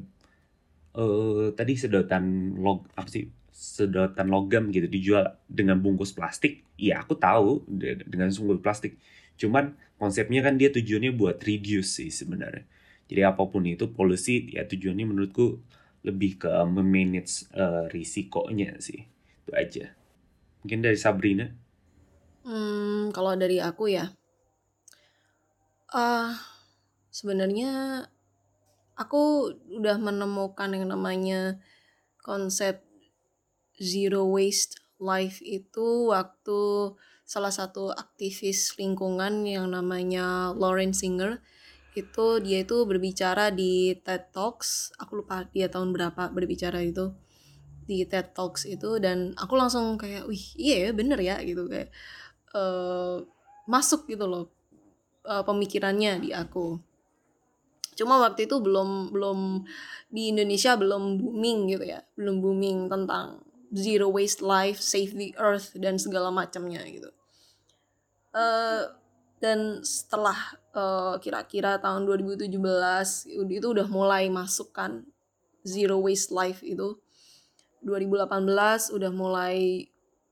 eh 0.97 1.47
tadi 1.59 1.73
sedotan 1.76 2.57
log 2.65 2.88
apa 2.97 3.09
sih 3.12 3.29
sedotan 3.53 4.29
logam 4.33 4.69
gitu 4.73 4.88
dijual 4.88 5.25
dengan 5.49 5.81
bungkus 5.81 6.12
plastik. 6.17 6.65
Ya 6.76 7.00
aku 7.05 7.17
tahu 7.17 7.65
de- 7.69 8.05
dengan 8.05 8.29
bungkus 8.33 8.61
plastik. 8.65 8.93
Cuman 9.41 9.76
konsepnya 10.00 10.41
kan 10.45 10.57
dia 10.61 10.69
tujuannya 10.73 11.12
buat 11.17 11.41
reduce 11.45 12.00
sih 12.00 12.11
sebenarnya. 12.12 12.65
Jadi 13.09 13.21
apa 13.23 13.43
pun 13.49 13.62
itu 13.65 13.93
policy 13.93 14.57
ya 14.57 14.65
tujuannya 14.69 15.05
menurutku 15.09 15.61
lebih 16.05 16.41
ke 16.43 16.50
memanage 16.69 17.49
eh, 17.57 17.85
risikonya 17.93 18.76
sih. 18.81 19.00
Itu 19.45 19.53
aja. 19.57 19.85
Mungkin 20.65 20.81
dari 20.85 20.99
Sabrina? 21.00 21.47
Hmm, 22.47 23.12
kalau 23.15 23.33
dari 23.43 23.57
aku 23.69 23.85
ya, 23.97 24.05
ah 25.93 26.56
sebenarnya 27.17 28.05
aku 28.93 29.49
udah 29.73 29.97
menemukan 29.97 30.69
yang 30.69 30.93
namanya 30.93 31.57
konsep 32.21 32.85
zero 33.81 34.29
waste 34.29 34.77
life 35.01 35.41
itu 35.41 36.13
waktu 36.13 36.93
salah 37.25 37.53
satu 37.53 37.89
aktivis 37.97 38.77
lingkungan 38.77 39.49
yang 39.49 39.73
namanya 39.73 40.53
Lauren 40.53 40.93
Singer. 40.93 41.41
Itu 41.97 42.45
dia 42.45 42.61
itu 42.61 42.85
berbicara 42.85 43.49
di 43.49 43.97
TED 44.05 44.29
Talks 44.37 44.93
aku 45.01 45.25
lupa 45.25 45.49
dia 45.49 45.73
tahun 45.73 45.97
berapa 45.97 46.29
berbicara 46.29 46.85
itu 46.85 47.17
di 47.89 48.05
TED 48.05 48.37
Talks 48.37 48.69
itu. 48.69 49.01
Dan 49.01 49.33
aku 49.41 49.57
langsung 49.57 49.97
kayak 49.97 50.29
wih 50.29 50.45
iya 50.61 50.89
ya 50.89 50.91
bener 50.93 51.17
ya 51.25 51.41
gitu 51.41 51.65
kayak 51.65 51.89
uh, 52.53 53.25
masuk 53.65 54.05
gitu 54.05 54.29
loh 54.29 54.53
uh, 55.25 55.41
pemikirannya 55.43 56.21
di 56.21 56.31
aku 56.37 56.96
cuma 57.97 58.21
waktu 58.21 58.45
itu 58.45 58.61
belum 58.61 59.11
belum 59.11 59.65
di 60.12 60.31
Indonesia 60.31 60.76
belum 60.76 61.19
booming 61.19 61.59
gitu 61.73 61.85
ya 61.88 62.05
belum 62.15 62.45
booming 62.45 62.93
tentang 62.93 63.41
zero 63.73 64.12
waste 64.12 64.45
life 64.45 64.79
save 64.79 65.17
the 65.17 65.35
earth 65.41 65.75
dan 65.75 65.99
segala 65.99 66.31
macamnya 66.31 66.85
gitu. 66.87 67.11
Uh, 68.37 68.93
dan 69.41 69.81
setelah 69.85 70.37
uh, 70.76 71.17
kira-kira 71.19 71.81
tahun 71.81 72.05
2017 72.05 72.53
itu 73.33 73.67
udah 73.67 73.88
mulai 73.88 74.29
masuk 74.29 74.71
kan 74.76 75.05
zero 75.67 75.99
waste 75.99 76.31
life 76.31 76.62
itu. 76.62 77.00
2018 77.85 78.97
udah 78.97 79.12
mulai 79.15 79.87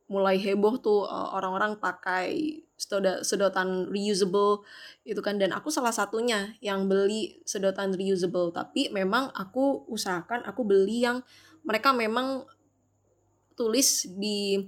mulai 0.05 0.37
heboh 0.37 0.77
tuh 0.81 1.09
uh, 1.09 1.33
orang-orang 1.33 1.81
pakai 1.81 2.61
sedot 2.77 3.25
sedotan 3.25 3.89
reusable 3.89 4.67
itu 5.07 5.21
kan. 5.25 5.41
Dan 5.41 5.57
aku 5.57 5.73
salah 5.73 5.95
satunya 5.95 6.53
yang 6.61 6.87
beli 6.91 7.41
sedotan 7.49 7.97
reusable. 7.97 8.53
Tapi 8.53 8.93
memang 8.93 9.33
aku 9.33 9.89
usahakan 9.89 10.45
aku 10.45 10.63
beli 10.67 11.09
yang 11.09 11.25
mereka 11.65 11.97
memang 11.97 12.45
tulis 13.57 14.05
di 14.19 14.61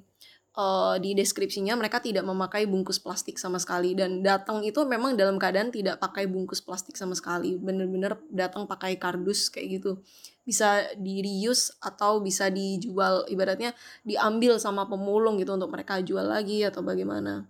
uh, 0.57 0.97
di 0.97 1.12
deskripsinya 1.12 1.76
mereka 1.76 2.00
tidak 2.00 2.25
memakai 2.25 2.64
bungkus 2.64 2.97
plastik 2.97 3.37
sama 3.37 3.61
sekali. 3.61 3.93
Dan 3.93 4.25
datang 4.25 4.64
itu 4.64 4.81
memang 4.88 5.21
dalam 5.21 5.37
keadaan 5.37 5.69
tidak 5.69 6.00
pakai 6.00 6.25
bungkus 6.25 6.64
plastik 6.64 6.97
sama 6.97 7.12
sekali. 7.12 7.61
Bener-bener 7.61 8.16
datang 8.33 8.64
pakai 8.64 8.97
kardus 8.97 9.52
kayak 9.52 9.83
gitu 9.83 10.00
bisa 10.47 10.95
di 10.95 11.19
reuse 11.26 11.75
atau 11.83 12.23
bisa 12.23 12.47
dijual 12.47 13.26
ibaratnya 13.26 13.75
diambil 14.07 14.62
sama 14.62 14.87
pemulung 14.87 15.43
gitu 15.43 15.59
untuk 15.59 15.75
mereka 15.75 15.99
jual 15.99 16.23
lagi 16.23 16.62
atau 16.62 16.87
bagaimana. 16.87 17.43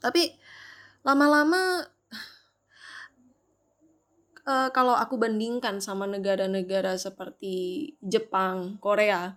Tapi 0.00 0.32
lama-lama 1.04 1.84
uh, 4.48 4.68
kalau 4.76 4.96
aku 4.96 5.20
bandingkan 5.20 5.84
sama 5.84 6.08
negara-negara 6.08 6.96
seperti 6.96 7.92
Jepang, 8.00 8.80
Korea, 8.80 9.36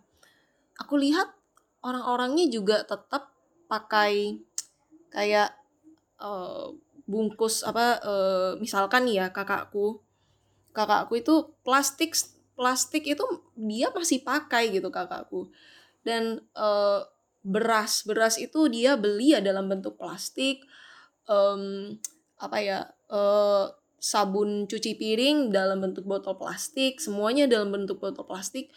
aku 0.80 0.96
lihat 1.04 1.36
orang-orangnya 1.84 2.48
juga 2.48 2.88
tetap 2.88 3.36
pakai 3.68 4.39
kayak 5.12 5.51
uh, 6.24 6.72
bungkus 7.04 7.68
apa 7.68 8.00
uh, 8.04 8.51
misalkan 8.63 9.04
ya 9.12 9.36
kakakku. 9.36 10.00
Kakakku 10.72 11.20
itu 11.20 11.51
plastik 11.66 12.13
plastik 12.58 13.06
itu 13.06 13.24
dia 13.54 13.94
masih 13.94 14.26
pakai 14.26 14.74
gitu 14.74 14.90
kakakku 14.90 15.54
dan 16.02 16.42
uh, 16.58 17.06
beras 17.46 18.04
beras 18.04 18.42
itu 18.42 18.66
dia 18.68 18.98
beli 18.98 19.38
ya 19.38 19.40
dalam 19.40 19.70
bentuk 19.70 19.96
plastik 19.96 20.66
um, 21.30 21.96
apa 22.42 22.58
ya 22.60 22.80
uh, 23.14 23.70
sabun 24.02 24.66
cuci 24.66 24.98
piring 24.98 25.54
dalam 25.54 25.80
bentuk 25.80 26.04
botol 26.04 26.36
plastik 26.36 26.98
semuanya 26.98 27.46
dalam 27.46 27.70
bentuk 27.70 28.01
botol 28.01 28.25
plastik 28.25 28.74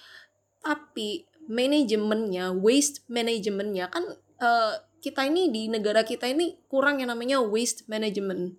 tapi 0.61 1.25
manajemennya, 1.51 2.53
waste 2.55 3.03
manajemennya 3.11 3.89
kan 3.89 4.05
uh, 4.39 4.75
kita 5.01 5.27
ini 5.27 5.49
di 5.49 5.67
negara 5.73 6.05
kita 6.05 6.29
ini 6.29 6.61
kurang 6.69 7.01
yang 7.01 7.11
namanya 7.11 7.41
waste 7.41 7.89
management. 7.89 8.55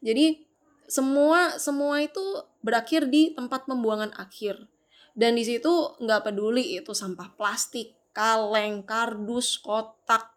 Jadi 0.00 0.42
semua 0.88 1.60
semua 1.60 2.00
itu 2.00 2.20
berakhir 2.64 3.06
di 3.06 3.36
tempat 3.36 3.68
pembuangan 3.68 4.10
akhir. 4.16 4.66
Dan 5.12 5.36
di 5.36 5.44
situ 5.44 5.68
nggak 6.00 6.32
peduli 6.32 6.80
itu 6.80 6.96
sampah 6.96 7.36
plastik, 7.36 7.92
kaleng, 8.16 8.80
kardus, 8.84 9.60
kotak, 9.60 10.32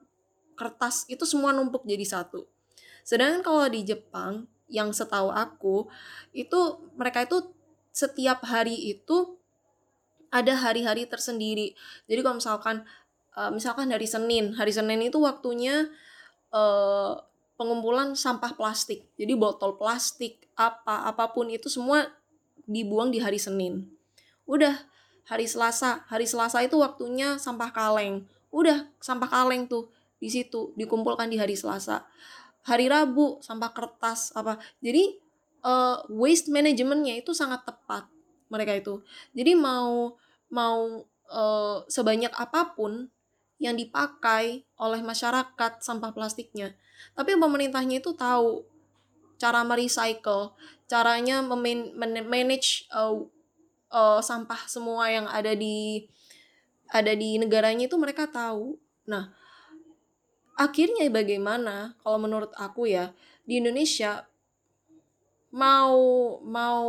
kertas 0.56 1.08
itu 1.08 1.24
semua 1.24 1.56
numpuk 1.56 1.84
jadi 1.88 2.04
satu. 2.04 2.48
Sedangkan 3.08 3.44
kalau 3.46 3.68
di 3.72 3.86
Jepang 3.88 4.48
yang 4.66 4.90
setahu 4.90 5.30
aku 5.30 5.86
itu 6.34 6.60
mereka 6.98 7.24
itu 7.24 7.54
setiap 7.94 8.44
hari 8.44 8.76
itu 8.92 9.40
ada 10.34 10.52
hari-hari 10.52 11.08
tersendiri. 11.08 11.72
Jadi 12.12 12.20
kalau 12.20 12.36
misalkan 12.44 12.84
uh, 13.40 13.52
misalkan 13.54 13.88
hari 13.88 14.10
Senin, 14.10 14.52
hari 14.60 14.76
Senin 14.76 15.00
itu 15.00 15.16
waktunya 15.24 15.88
uh, 16.52 17.16
pengumpulan 17.56 18.12
sampah 18.20 18.52
plastik. 18.60 19.08
Jadi 19.16 19.32
botol 19.40 19.80
plastik, 19.80 20.52
apa 20.60 21.08
apa 21.08 21.32
pun 21.32 21.48
itu 21.48 21.72
semua 21.72 22.12
dibuang 22.68 23.16
di 23.16 23.24
hari 23.24 23.40
Senin. 23.40 23.95
Udah 24.46 24.78
hari 25.26 25.50
Selasa, 25.50 26.06
hari 26.06 26.30
Selasa 26.30 26.62
itu 26.62 26.78
waktunya 26.78 27.38
sampah 27.42 27.74
kaleng. 27.74 28.30
Udah 28.54 28.88
sampah 29.02 29.28
kaleng 29.30 29.66
tuh 29.66 29.90
di 30.22 30.30
situ 30.30 30.72
dikumpulkan 30.78 31.28
di 31.28 31.38
hari 31.38 31.58
Selasa. 31.58 32.06
Hari 32.66 32.90
Rabu 32.90 33.42
sampah 33.42 33.74
kertas 33.74 34.34
apa. 34.34 34.58
Jadi 34.82 35.18
uh, 35.66 36.02
waste 36.10 36.50
manajemennya 36.50 37.22
itu 37.22 37.34
sangat 37.34 37.66
tepat 37.66 38.10
mereka 38.50 38.74
itu. 38.78 39.02
Jadi 39.34 39.58
mau 39.58 40.14
mau 40.50 41.04
uh, 41.30 41.78
sebanyak 41.90 42.32
apa 42.38 42.78
pun 42.78 43.10
yang 43.58 43.74
dipakai 43.74 44.66
oleh 44.78 45.02
masyarakat 45.02 45.82
sampah 45.82 46.12
plastiknya. 46.14 46.78
Tapi 47.18 47.34
pemerintahnya 47.36 48.00
itu 48.00 48.14
tahu 48.14 48.64
cara 49.36 49.64
merecycle, 49.68 50.56
caranya 50.88 51.44
manage 51.44 52.88
uh, 52.92 53.20
uh, 53.96 54.20
sampah 54.20 54.68
semua 54.68 55.08
yang 55.08 55.26
ada 55.32 55.56
di 55.56 56.04
ada 56.92 57.16
di 57.16 57.40
negaranya 57.40 57.88
itu 57.88 57.96
mereka 57.96 58.28
tahu. 58.28 58.76
Nah, 59.08 59.32
akhirnya 60.60 61.08
bagaimana 61.08 61.96
kalau 62.04 62.20
menurut 62.20 62.52
aku 62.60 62.92
ya 62.92 63.16
di 63.48 63.64
Indonesia 63.64 64.28
mau 65.56 65.96
mau 66.44 66.84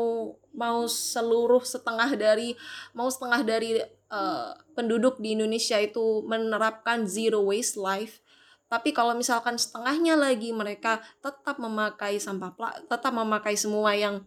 mau 0.51 0.79
seluruh 0.91 1.63
setengah 1.63 2.19
dari 2.19 2.59
mau 2.91 3.07
setengah 3.07 3.47
dari 3.47 3.79
uh, 4.11 4.59
penduduk 4.75 5.23
di 5.23 5.39
Indonesia 5.39 5.79
itu 5.79 6.27
menerapkan 6.27 7.07
zero 7.07 7.47
waste 7.47 7.79
life 7.79 8.19
tapi 8.67 8.91
kalau 8.91 9.15
misalkan 9.15 9.55
setengahnya 9.55 10.19
lagi 10.19 10.51
mereka 10.51 10.99
tetap 11.23 11.63
memakai 11.63 12.19
sampah 12.19 12.51
tetap 12.91 13.15
memakai 13.15 13.55
semua 13.55 13.95
yang 13.95 14.27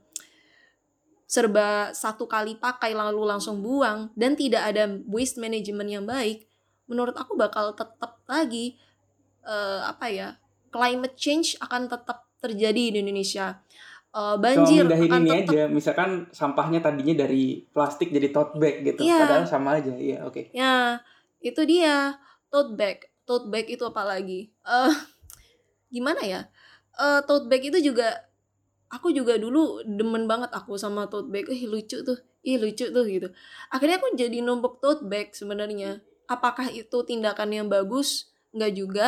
serba 1.29 1.93
satu 1.93 2.25
kali 2.25 2.57
pakai 2.57 2.97
lalu 2.97 3.21
langsung 3.21 3.61
buang 3.61 4.09
dan 4.17 4.33
tidak 4.33 4.65
ada 4.73 4.89
waste 5.05 5.37
management 5.37 5.89
yang 5.93 6.05
baik 6.09 6.49
menurut 6.89 7.13
aku 7.13 7.37
bakal 7.37 7.69
tetap 7.77 8.17
lagi 8.25 8.81
uh, 9.45 9.85
apa 9.85 10.09
ya 10.09 10.27
climate 10.73 11.13
change 11.13 11.53
akan 11.61 11.85
tetap 11.85 12.25
terjadi 12.41 12.97
di 12.97 13.05
Indonesia 13.05 13.61
uh, 14.17 14.41
banjir 14.41 14.89
Cuma 14.89 14.97
akan 14.97 15.21
ini 15.21 15.29
tetap... 15.29 15.53
aja 15.53 15.61
misalkan 15.69 16.09
sampahnya 16.33 16.81
tadinya 16.81 17.21
dari 17.21 17.61
plastik 17.69 18.09
jadi 18.09 18.33
tote 18.33 18.57
bag 18.57 18.81
gitu 18.81 19.05
yeah. 19.05 19.21
padahal 19.21 19.45
sama 19.45 19.77
aja 19.77 19.93
iya 19.93 20.25
oke 20.25 20.33
okay. 20.33 20.45
ya 20.49 20.97
itu 21.45 21.61
dia 21.69 22.17
tote 22.49 22.73
bag 22.73 23.05
tote 23.29 23.53
bag 23.53 23.69
itu 23.69 23.85
apa 23.85 24.01
lagi 24.01 24.49
uh, 24.65 24.89
gimana 25.93 26.25
ya 26.25 26.41
uh, 26.97 27.21
tote 27.21 27.45
bag 27.45 27.69
itu 27.69 27.93
juga 27.93 28.28
aku 28.89 29.13
juga 29.13 29.37
dulu 29.37 29.85
demen 29.85 30.25
banget 30.25 30.49
aku 30.51 30.75
sama 30.75 31.05
tote 31.07 31.29
bag. 31.29 31.45
Ih 31.49 31.69
lucu 31.69 32.01
tuh. 32.01 32.17
Ih 32.41 32.57
lucu 32.57 32.89
tuh 32.89 33.05
gitu. 33.05 33.29
Akhirnya 33.69 34.01
aku 34.01 34.17
jadi 34.17 34.41
numpuk 34.41 34.81
tote 34.81 35.05
bag 35.05 35.31
sebenarnya. 35.31 36.01
Apakah 36.25 36.69
itu 36.73 36.97
tindakan 37.05 37.49
yang 37.53 37.67
bagus? 37.69 38.33
Nggak 38.53 38.73
juga. 38.73 39.07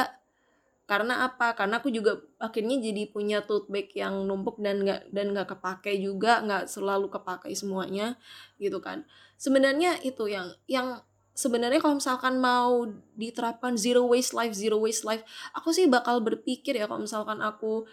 Karena 0.86 1.26
apa? 1.26 1.56
Karena 1.58 1.82
aku 1.82 1.90
juga 1.90 2.22
akhirnya 2.38 2.78
jadi 2.78 3.10
punya 3.10 3.42
tote 3.42 3.74
bag 3.74 3.90
yang 3.98 4.26
numpuk 4.30 4.62
dan 4.62 4.86
nggak 4.86 5.10
dan 5.10 5.34
nggak 5.34 5.50
kepake 5.58 5.98
juga. 5.98 6.46
Nggak 6.46 6.70
selalu 6.70 7.10
kepake 7.10 7.50
semuanya 7.58 8.22
gitu 8.62 8.78
kan. 8.78 9.10
Sebenarnya 9.42 9.98
itu 10.06 10.30
yang 10.30 10.54
yang 10.70 11.02
sebenarnya 11.32 11.82
kalau 11.82 11.98
misalkan 11.98 12.38
mau 12.38 12.86
diterapkan 13.16 13.80
zero 13.80 14.06
waste 14.06 14.36
life 14.36 14.52
zero 14.52 14.78
waste 14.78 15.08
life 15.08 15.24
aku 15.56 15.72
sih 15.72 15.88
bakal 15.88 16.20
berpikir 16.20 16.76
ya 16.76 16.86
kalau 16.92 17.08
misalkan 17.08 17.40
aku 17.40 17.88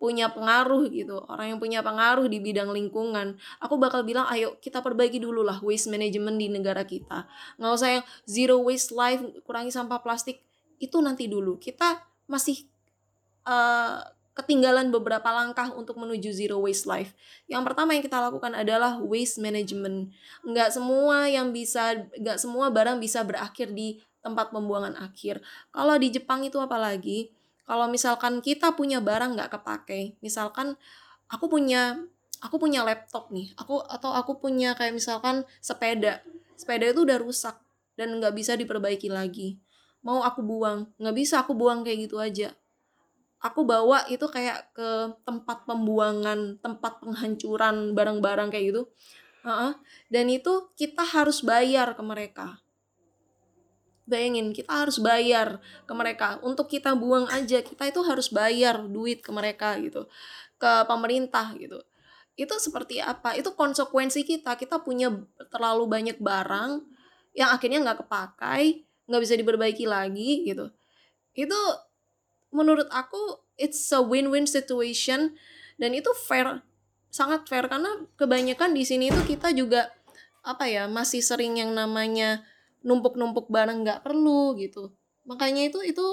punya 0.00 0.32
pengaruh 0.32 0.88
gitu 0.88 1.20
orang 1.28 1.54
yang 1.54 1.60
punya 1.60 1.84
pengaruh 1.84 2.24
di 2.24 2.40
bidang 2.40 2.72
lingkungan 2.72 3.36
aku 3.60 3.76
bakal 3.76 4.00
bilang 4.00 4.24
ayo 4.32 4.56
kita 4.56 4.80
perbaiki 4.80 5.20
dulu 5.20 5.44
lah 5.44 5.60
waste 5.60 5.92
management 5.92 6.40
di 6.40 6.48
negara 6.48 6.88
kita 6.88 7.28
nggak 7.60 7.72
usah 7.76 8.00
yang 8.00 8.04
zero 8.24 8.64
waste 8.64 8.96
life 8.96 9.20
kurangi 9.44 9.68
sampah 9.68 10.00
plastik 10.00 10.40
itu 10.80 10.96
nanti 11.04 11.28
dulu 11.28 11.60
kita 11.60 12.00
masih 12.24 12.64
uh, 13.44 14.00
ketinggalan 14.40 14.88
beberapa 14.88 15.28
langkah 15.28 15.68
untuk 15.76 16.00
menuju 16.00 16.32
zero 16.32 16.62
waste 16.64 16.88
life. 16.88 17.12
Yang 17.44 17.62
pertama 17.66 17.92
yang 17.92 18.00
kita 18.00 18.22
lakukan 18.22 18.56
adalah 18.56 18.96
waste 19.02 19.42
management. 19.42 20.14
Nggak 20.46 20.72
semua 20.72 21.28
yang 21.28 21.52
bisa, 21.52 22.08
nggak 22.16 22.40
semua 22.40 22.72
barang 22.72 22.96
bisa 23.02 23.20
berakhir 23.26 23.74
di 23.74 24.00
tempat 24.24 24.54
pembuangan 24.54 24.96
akhir. 24.96 25.44
Kalau 25.74 25.94
di 26.00 26.08
Jepang 26.08 26.40
itu 26.46 26.56
apalagi, 26.56 27.32
kalau 27.70 27.86
misalkan 27.86 28.42
kita 28.42 28.74
punya 28.74 28.98
barang 28.98 29.38
nggak 29.38 29.54
kepake, 29.54 30.18
misalkan 30.18 30.74
aku 31.30 31.46
punya 31.46 32.02
aku 32.42 32.58
punya 32.58 32.82
laptop 32.82 33.30
nih, 33.30 33.54
aku 33.54 33.78
atau 33.86 34.10
aku 34.10 34.42
punya 34.42 34.74
kayak 34.74 34.98
misalkan 34.98 35.46
sepeda, 35.62 36.18
sepeda 36.58 36.90
itu 36.90 37.06
udah 37.06 37.22
rusak 37.22 37.54
dan 37.94 38.18
nggak 38.18 38.34
bisa 38.34 38.58
diperbaiki 38.58 39.06
lagi. 39.06 39.62
Mau 40.02 40.26
aku 40.26 40.42
buang, 40.42 40.90
nggak 40.98 41.14
bisa 41.14 41.46
aku 41.46 41.54
buang 41.54 41.86
kayak 41.86 42.10
gitu 42.10 42.18
aja 42.18 42.50
aku 43.40 43.64
bawa 43.64 44.04
itu 44.12 44.28
kayak 44.28 44.76
ke 44.76 45.16
tempat 45.24 45.64
pembuangan, 45.64 46.60
tempat 46.60 47.00
penghancuran 47.00 47.96
barang-barang 47.96 48.52
kayak 48.52 48.64
gitu. 48.72 48.82
Uh-uh. 49.40 49.72
Dan 50.12 50.28
itu 50.28 50.68
kita 50.76 51.00
harus 51.00 51.40
bayar 51.40 51.96
ke 51.96 52.02
mereka. 52.04 52.60
Bayangin, 54.10 54.50
kita 54.50 54.84
harus 54.84 54.98
bayar 54.98 55.62
ke 55.86 55.92
mereka. 55.94 56.42
Untuk 56.42 56.66
kita 56.66 56.98
buang 56.98 57.30
aja, 57.30 57.62
kita 57.62 57.86
itu 57.86 58.02
harus 58.02 58.26
bayar 58.34 58.82
duit 58.90 59.22
ke 59.22 59.30
mereka 59.30 59.78
gitu. 59.78 60.10
Ke 60.58 60.82
pemerintah 60.90 61.54
gitu. 61.54 61.78
Itu 62.34 62.58
seperti 62.58 62.98
apa? 62.98 63.38
Itu 63.38 63.54
konsekuensi 63.54 64.26
kita. 64.26 64.58
Kita 64.58 64.82
punya 64.82 65.14
terlalu 65.54 65.86
banyak 65.86 66.18
barang 66.18 66.82
yang 67.38 67.54
akhirnya 67.54 67.78
nggak 67.86 68.02
kepakai, 68.02 68.82
nggak 69.06 69.22
bisa 69.22 69.34
diperbaiki 69.38 69.86
lagi 69.86 70.42
gitu. 70.50 70.74
Itu 71.38 71.58
menurut 72.50 72.90
aku 72.90 73.38
it's 73.54 73.86
a 73.94 74.02
win-win 74.02 74.44
situation 74.46 75.38
dan 75.78 75.90
itu 75.94 76.10
fair 76.26 76.66
sangat 77.10 77.46
fair 77.46 77.66
karena 77.66 78.06
kebanyakan 78.14 78.74
di 78.74 78.86
sini 78.86 79.10
itu 79.10 79.22
kita 79.26 79.50
juga 79.54 79.90
apa 80.40 80.66
ya 80.70 80.86
masih 80.86 81.20
sering 81.20 81.58
yang 81.58 81.74
namanya 81.74 82.42
numpuk-numpuk 82.82 83.52
barang 83.52 83.84
nggak 83.84 84.00
perlu 84.04 84.56
gitu. 84.56 84.92
Makanya 85.28 85.68
itu 85.68 85.80
itu 85.84 86.06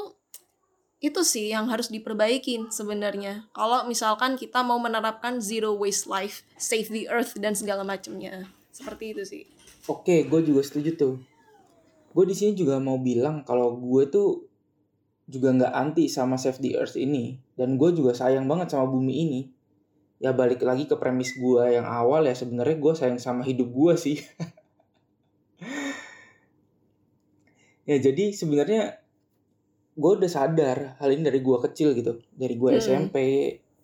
itu 0.97 1.21
sih 1.21 1.53
yang 1.53 1.69
harus 1.69 1.93
diperbaikin 1.93 2.73
sebenarnya. 2.73 3.45
Kalau 3.53 3.85
misalkan 3.85 4.33
kita 4.33 4.65
mau 4.65 4.81
menerapkan 4.81 5.37
zero 5.37 5.77
waste 5.77 6.09
life 6.09 6.41
save 6.57 6.89
the 6.89 7.05
earth 7.05 7.37
dan 7.37 7.53
segala 7.53 7.85
macamnya. 7.85 8.49
Seperti 8.73 9.13
itu 9.13 9.23
sih. 9.23 9.43
Oke 9.87 10.25
gue 10.25 10.41
juga 10.41 10.61
setuju 10.65 10.91
tuh. 10.97 11.15
Gue 12.17 12.25
di 12.25 12.33
sini 12.33 12.57
juga 12.57 12.81
mau 12.81 12.97
bilang 12.97 13.45
kalau 13.45 13.77
gue 13.77 14.09
tuh 14.09 14.49
juga 15.27 15.53
nggak 15.53 15.73
anti 15.75 16.07
sama 16.09 16.39
Save 16.39 16.57
the 16.63 16.79
Earth 16.79 16.97
ini. 16.97 17.37
Dan 17.53 17.77
gue 17.77 17.93
juga 17.93 18.17
sayang 18.17 18.49
banget 18.49 18.73
sama 18.73 18.89
bumi 18.89 19.13
ini. 19.13 19.41
Ya 20.17 20.33
balik 20.33 20.65
lagi 20.65 20.89
ke 20.89 20.97
premis 20.97 21.37
gue 21.37 21.77
yang 21.77 21.85
awal 21.85 22.25
ya 22.25 22.33
sebenarnya 22.33 22.81
gue 22.81 22.93
sayang 22.97 23.21
sama 23.21 23.45
hidup 23.45 23.69
gue 23.69 23.93
sih 24.01 24.17
ya 27.87 27.97
jadi 28.03 28.35
sebenarnya 28.35 28.99
gue 29.97 30.11
udah 30.21 30.29
sadar 30.29 30.99
hal 31.01 31.09
ini 31.09 31.25
dari 31.25 31.39
gue 31.41 31.57
kecil 31.57 31.97
gitu 31.97 32.21
dari 32.37 32.53
gue 32.53 32.69
hmm. 32.69 32.79
SMP 32.83 33.17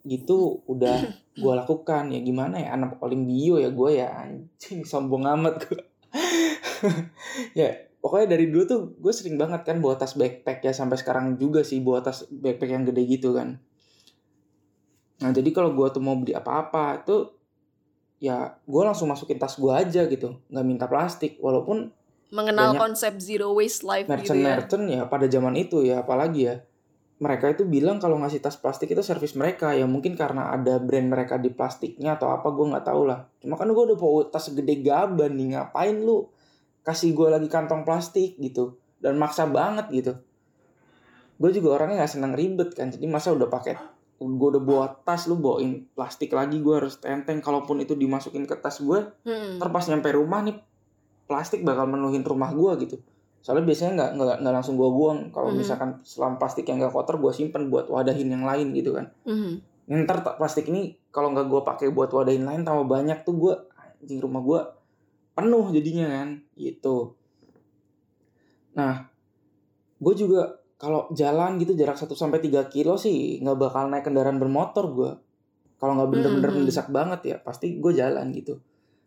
gitu 0.04 0.62
udah 0.68 1.00
gue 1.42 1.52
lakukan. 1.56 2.12
Ya 2.14 2.20
gimana 2.22 2.60
ya 2.60 2.76
anak 2.78 3.02
olimpio 3.02 3.58
ya 3.58 3.74
gue 3.74 3.90
ya 3.98 4.14
anjing 4.14 4.86
sombong 4.86 5.26
amat 5.26 5.66
gue 5.66 5.82
ya 7.58 7.74
pokoknya 7.98 8.38
dari 8.38 8.46
dulu 8.52 8.62
tuh 8.68 8.80
gue 9.00 9.10
sering 9.10 9.34
banget 9.34 9.66
kan 9.66 9.82
bawa 9.82 9.98
tas 9.98 10.14
backpack 10.14 10.62
ya 10.62 10.70
sampai 10.70 11.00
sekarang 11.00 11.34
juga 11.40 11.66
sih 11.66 11.82
bawa 11.82 12.04
tas 12.04 12.28
backpack 12.30 12.70
yang 12.70 12.84
gede 12.86 13.02
gitu 13.08 13.34
kan. 13.34 13.58
Nah 15.24 15.30
jadi 15.34 15.50
kalau 15.50 15.74
gue 15.74 15.88
tuh 15.90 16.04
mau 16.04 16.14
beli 16.14 16.36
apa-apa 16.36 17.02
tuh 17.02 17.34
ya 18.22 18.54
gue 18.62 18.82
langsung 18.86 19.10
masukin 19.10 19.42
tas 19.42 19.58
gue 19.58 19.72
aja 19.74 20.06
gitu 20.06 20.38
nggak 20.52 20.66
minta 20.68 20.86
plastik. 20.86 21.42
Walaupun 21.42 21.90
mengenal 22.34 22.74
konsep 22.74 23.14
zero 23.22 23.54
waste 23.54 23.86
life 23.86 24.10
merchant 24.10 24.34
gitu 24.34 24.42
ya. 24.42 24.58
merchant 24.58 24.84
ya 24.90 25.02
pada 25.06 25.26
zaman 25.30 25.54
itu 25.54 25.86
ya 25.86 26.02
apalagi 26.02 26.50
ya. 26.50 26.56
Mereka 27.22 27.54
itu 27.54 27.62
bilang 27.62 28.02
kalau 28.02 28.18
ngasih 28.18 28.42
tas 28.42 28.58
plastik 28.58 28.90
itu 28.90 28.98
servis 28.98 29.38
mereka 29.38 29.70
ya 29.70 29.86
mungkin 29.86 30.18
karena 30.18 30.50
ada 30.50 30.82
brand 30.82 31.06
mereka 31.06 31.38
di 31.38 31.46
plastiknya 31.54 32.18
atau 32.18 32.34
apa 32.34 32.50
gue 32.50 32.66
nggak 32.74 32.84
tahu 32.90 33.06
lah. 33.06 33.30
Cuma 33.38 33.54
kan 33.54 33.70
gue 33.70 33.84
udah 33.86 33.94
bawa 33.94 34.26
tas 34.34 34.50
gede 34.50 34.82
gaban 34.82 35.38
nih 35.38 35.54
ngapain 35.54 35.94
lu 36.02 36.26
kasih 36.82 37.14
gue 37.14 37.30
lagi 37.30 37.46
kantong 37.46 37.86
plastik 37.86 38.34
gitu. 38.42 38.82
Dan 38.98 39.14
maksa 39.14 39.46
banget 39.46 39.86
gitu. 39.94 40.12
Gue 41.38 41.54
juga 41.54 41.78
orangnya 41.78 42.02
nggak 42.02 42.12
seneng 42.18 42.34
ribet 42.34 42.74
kan 42.74 42.90
jadi 42.90 43.06
masa 43.06 43.30
udah 43.30 43.46
pakai 43.46 43.78
gue 44.18 44.48
udah 44.56 44.62
bawa 44.62 44.86
tas 45.04 45.26
lu 45.30 45.36
bawain 45.38 45.86
plastik 45.94 46.34
lagi 46.34 46.58
gue 46.58 46.74
harus 46.74 46.98
tenteng. 46.98 47.38
Kalaupun 47.38 47.78
itu 47.78 47.94
dimasukin 47.94 48.42
ke 48.42 48.58
tas 48.58 48.82
gue 48.82 49.06
hmm. 49.22 49.62
terpas 49.62 49.86
nyampe 49.86 50.10
rumah 50.10 50.42
nih 50.42 50.73
plastik 51.34 51.66
bakal 51.66 51.90
menuhin 51.90 52.22
rumah 52.22 52.54
gue 52.54 52.86
gitu 52.86 53.02
soalnya 53.42 53.66
biasanya 53.66 53.92
nggak 53.98 54.10
nggak 54.14 54.36
nggak 54.46 54.54
langsung 54.54 54.78
gue 54.78 54.86
buang 54.86 55.34
kalau 55.34 55.50
hmm. 55.50 55.58
misalkan 55.58 55.98
selam 56.06 56.38
plastik 56.38 56.64
yang 56.70 56.78
gak 56.78 56.94
kotor 56.94 57.18
gue 57.18 57.34
simpen 57.34 57.66
buat 57.68 57.90
wadahin 57.90 58.30
yang 58.30 58.46
lain 58.46 58.70
gitu 58.70 58.94
kan 58.94 59.10
hmm. 59.26 59.58
ntar 60.06 60.22
plastik 60.38 60.70
ini 60.70 60.94
kalau 61.10 61.34
nggak 61.34 61.50
gue 61.50 61.60
pakai 61.66 61.90
buat 61.90 62.14
wadahin 62.14 62.46
lain 62.46 62.62
tambah 62.62 62.86
banyak 62.86 63.26
tuh 63.26 63.34
gue 63.34 63.54
di 64.06 64.22
rumah 64.22 64.40
gue 64.46 64.60
penuh 65.34 65.74
jadinya 65.74 66.06
kan 66.06 66.28
gitu 66.54 67.18
nah 68.78 69.10
gue 69.98 70.14
juga 70.14 70.62
kalau 70.78 71.10
jalan 71.10 71.58
gitu 71.58 71.74
jarak 71.74 71.98
1 71.98 72.08
sampai 72.14 72.38
tiga 72.38 72.70
kilo 72.70 72.94
sih 72.94 73.42
nggak 73.42 73.58
bakal 73.58 73.90
naik 73.90 74.06
kendaraan 74.06 74.38
bermotor 74.38 74.86
gue 74.94 75.10
kalau 75.82 75.98
nggak 75.98 76.10
bener-bener 76.14 76.48
hmm. 76.48 76.58
mendesak 76.62 76.88
banget 76.88 77.20
ya 77.26 77.36
pasti 77.42 77.76
gue 77.76 77.92
jalan 77.92 78.30
gitu 78.32 78.62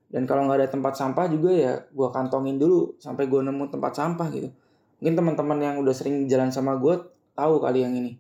dan 0.08 0.24
kalau 0.24 0.48
nggak 0.48 0.63
ada 0.63 0.70
tempat 0.72 0.96
sampah 0.96 1.28
juga 1.28 1.52
ya 1.52 1.74
gue 1.91 2.08
kantongin 2.15 2.56
dulu 2.56 2.96
sampai 2.96 3.28
gue 3.28 3.43
nemu 3.43 3.67
tempat 3.67 3.91
sampah 3.91 4.28
gitu. 4.32 4.50
Mungkin 4.98 5.13
teman-teman 5.13 5.58
yang 5.60 5.76
udah 5.84 5.91
sering 5.91 6.26
jalan 6.32 6.50
sama 6.50 6.80
gue 6.80 6.96
tahu 7.36 7.60
kali 7.60 7.84
yang 7.84 7.93
ini. 7.93 8.15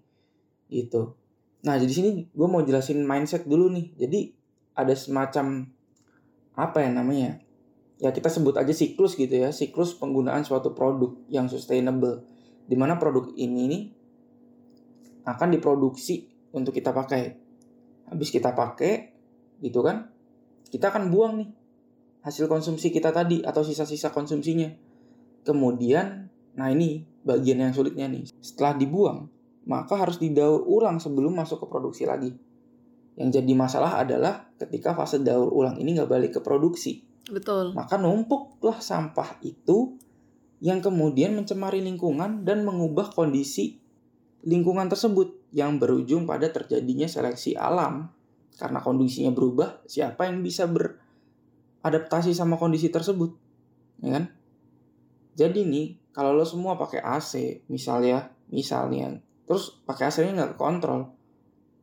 Gitu. 0.67 1.15
Nah 1.63 1.79
jadi 1.79 1.89
sini 1.89 2.09
gue 2.27 2.47
mau 2.47 2.59
jelasin 2.59 2.99
mindset 3.07 3.47
dulu 3.47 3.71
nih. 3.71 3.95
Jadi 3.95 4.19
ada 4.75 4.91
semacam 4.93 5.63
apa 6.59 6.77
ya 6.83 6.91
namanya? 6.91 7.39
Ya 7.97 8.11
kita 8.11 8.27
sebut 8.29 8.59
aja 8.59 8.75
siklus 8.75 9.15
gitu 9.15 9.31
ya. 9.31 9.49
Siklus 9.55 9.95
penggunaan 9.95 10.43
suatu 10.43 10.75
produk 10.75 11.15
yang 11.31 11.47
sustainable. 11.47 12.27
Di 12.67 12.75
mana 12.75 12.99
produk 12.99 13.31
ini 13.39 13.63
nih 13.71 13.83
akan 15.23 15.55
diproduksi 15.55 16.27
untuk 16.51 16.75
kita 16.75 16.91
pakai. 16.91 17.31
Habis 18.11 18.27
kita 18.27 18.51
pakai 18.51 19.15
gitu 19.63 19.81
kan 19.81 20.13
kita 20.69 20.93
akan 20.93 21.09
buang 21.09 21.41
nih 21.41 21.49
hasil 22.27 22.51
konsumsi 22.51 22.91
kita 22.91 23.15
tadi 23.15 23.39
atau 23.39 23.63
sisa-sisa 23.63 24.11
konsumsinya 24.11 24.67
kemudian 25.47 26.27
nah 26.59 26.67
ini 26.67 27.07
bagian 27.23 27.63
yang 27.63 27.71
sulitnya 27.71 28.11
nih 28.11 28.27
setelah 28.43 28.75
dibuang 28.75 29.31
maka 29.63 29.95
harus 29.95 30.19
didaur 30.19 30.67
ulang 30.67 30.99
sebelum 30.99 31.31
masuk 31.31 31.63
ke 31.63 31.67
produksi 31.71 32.03
lagi 32.03 32.35
yang 33.15 33.31
jadi 33.31 33.53
masalah 33.55 34.03
adalah 34.03 34.51
ketika 34.59 34.91
fase 34.91 35.23
daur 35.23 35.47
ulang 35.47 35.79
ini 35.79 35.95
nggak 35.95 36.11
balik 36.11 36.31
ke 36.35 36.41
produksi 36.43 37.07
Betul. 37.27 37.75
Maka 37.75 37.99
numpuklah 37.99 38.79
sampah 38.79 39.39
itu 39.43 39.99
yang 40.63 40.79
kemudian 40.79 41.35
mencemari 41.35 41.83
lingkungan 41.83 42.47
dan 42.47 42.63
mengubah 42.63 43.13
kondisi 43.13 43.77
lingkungan 44.47 44.87
tersebut 44.87 45.51
yang 45.51 45.77
berujung 45.77 46.23
pada 46.23 46.47
terjadinya 46.49 47.05
seleksi 47.05 47.53
alam. 47.59 48.09
Karena 48.57 48.81
kondisinya 48.81 49.29
berubah, 49.29 49.85
siapa 49.85 50.25
yang 50.25 50.41
bisa 50.41 50.65
beradaptasi 51.87 52.35
sama 52.35 52.59
kondisi 52.59 52.91
tersebut? 52.91 53.31
Ya 54.03 54.19
kan? 54.19 54.23
Jadi 55.39 55.63
nih, 55.63 55.87
kalau 56.11 56.35
lo 56.35 56.43
semua 56.43 56.75
pakai 56.75 56.99
AC, 56.99 57.63
misalnya, 57.71 58.35
misalnya, 58.51 59.23
terus 59.47 59.79
pakai 59.87 60.11
AC-nya 60.11 60.35
nggak 60.35 60.59
kontrol, 60.59 61.15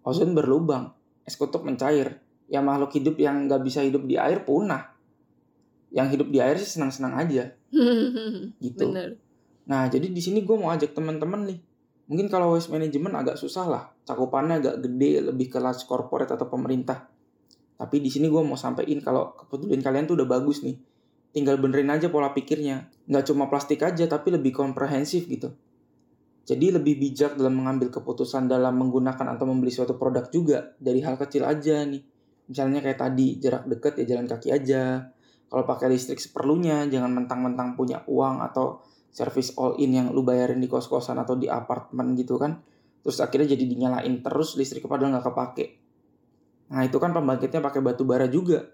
ozon 0.05 0.37
berlubang, 0.37 0.93
es 1.25 1.41
kutub 1.41 1.65
mencair, 1.65 2.21
ya 2.49 2.61
makhluk 2.61 2.93
hidup 2.95 3.17
yang 3.17 3.49
nggak 3.49 3.63
bisa 3.65 3.81
hidup 3.81 4.05
di 4.05 4.21
air 4.21 4.45
punah 4.45 4.93
yang 5.95 6.11
hidup 6.11 6.29
di 6.29 6.43
air 6.43 6.59
sih 6.59 6.77
senang-senang 6.77 7.15
aja 7.17 7.55
gitu 8.65 8.85
Bener. 8.91 9.17
nah 9.65 9.87
jadi 9.87 10.11
di 10.11 10.21
sini 10.21 10.43
gue 10.43 10.57
mau 10.59 10.75
ajak 10.75 10.93
teman-teman 10.93 11.49
nih 11.49 11.59
mungkin 12.11 12.27
kalau 12.29 12.53
waste 12.53 12.69
management 12.69 13.17
agak 13.17 13.37
susah 13.41 13.65
lah 13.65 13.85
cakupannya 14.05 14.61
agak 14.61 14.77
gede 14.85 15.25
lebih 15.33 15.49
ke 15.49 15.59
large 15.63 15.87
corporate 15.89 16.35
atau 16.35 16.51
pemerintah 16.51 17.09
tapi 17.75 17.99
di 17.99 18.11
sini 18.11 18.31
gue 18.31 18.43
mau 18.43 18.55
sampaikan 18.55 19.03
kalau 19.03 19.35
kepedulian 19.35 19.83
kalian 19.83 20.07
tuh 20.07 20.15
udah 20.15 20.29
bagus 20.31 20.63
nih. 20.63 20.79
Tinggal 21.35 21.59
benerin 21.59 21.91
aja 21.91 22.07
pola 22.07 22.31
pikirnya. 22.31 22.87
Nggak 23.11 23.35
cuma 23.35 23.51
plastik 23.51 23.83
aja 23.83 24.07
tapi 24.07 24.31
lebih 24.31 24.55
komprehensif 24.55 25.27
gitu. 25.27 25.51
Jadi 26.45 26.71
lebih 26.71 27.01
bijak 27.01 27.35
dalam 27.35 27.59
mengambil 27.59 27.91
keputusan 27.91 28.47
dalam 28.47 28.79
menggunakan 28.79 29.27
atau 29.35 29.45
membeli 29.49 29.75
suatu 29.75 29.99
produk 29.99 30.29
juga 30.31 30.77
dari 30.79 31.03
hal 31.03 31.19
kecil 31.19 31.43
aja 31.43 31.83
nih. 31.83 32.05
Misalnya 32.47 32.85
kayak 32.85 33.01
tadi 33.01 33.41
jarak 33.43 33.67
deket 33.67 34.05
ya 34.05 34.15
jalan 34.15 34.31
kaki 34.31 34.49
aja. 34.55 35.11
Kalau 35.51 35.65
pakai 35.67 35.91
listrik 35.91 36.23
seperlunya 36.23 36.87
jangan 36.87 37.11
mentang-mentang 37.11 37.75
punya 37.75 38.07
uang 38.07 38.45
atau 38.45 38.85
service 39.11 39.57
all 39.59 39.75
in 39.83 39.99
yang 39.99 40.07
lu 40.15 40.23
bayarin 40.23 40.61
di 40.63 40.69
kos-kosan 40.71 41.19
atau 41.19 41.35
di 41.35 41.51
apartemen 41.51 42.15
gitu 42.15 42.39
kan. 42.39 42.61
Terus 43.03 43.19
akhirnya 43.19 43.57
jadi 43.57 43.65
dinyalain 43.67 44.23
terus 44.23 44.55
listrik 44.55 44.87
padahal 44.87 45.19
nggak 45.19 45.27
kepake 45.27 45.84
nah 46.73 46.83
itu 46.85 46.97
kan 46.97 47.13
pembangkitnya 47.13 47.61
pakai 47.61 47.81
batu 47.85 48.07
bara 48.09 48.29
juga. 48.29 48.73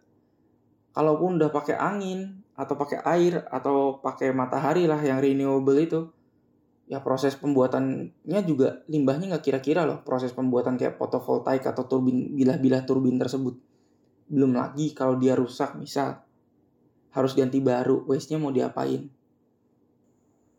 Kalaupun 0.91 1.39
udah 1.39 1.51
pakai 1.55 1.79
angin 1.79 2.43
atau 2.59 2.75
pakai 2.75 2.99
air 3.07 3.47
atau 3.49 4.03
pakai 4.03 4.35
matahari 4.35 4.85
lah 4.85 4.99
yang 5.01 5.23
renewable 5.23 5.79
itu 5.79 6.11
ya 6.91 6.99
proses 6.99 7.39
pembuatannya 7.39 8.41
juga 8.43 8.83
limbahnya 8.91 9.31
nggak 9.31 9.45
kira-kira 9.47 9.87
loh. 9.87 10.03
Proses 10.03 10.35
pembuatan 10.35 10.75
kayak 10.75 10.99
fotovoltaik 10.99 11.63
atau 11.63 11.87
turbin 11.87 12.35
bilah-bilah 12.35 12.83
turbin 12.83 13.15
tersebut. 13.15 13.55
Belum 14.27 14.51
lagi 14.55 14.91
kalau 14.91 15.15
dia 15.15 15.39
rusak 15.39 15.79
misal 15.79 16.19
harus 17.15 17.33
ganti 17.39 17.63
baru 17.63 18.03
waste-nya 18.11 18.43
mau 18.43 18.51
diapain? 18.51 19.07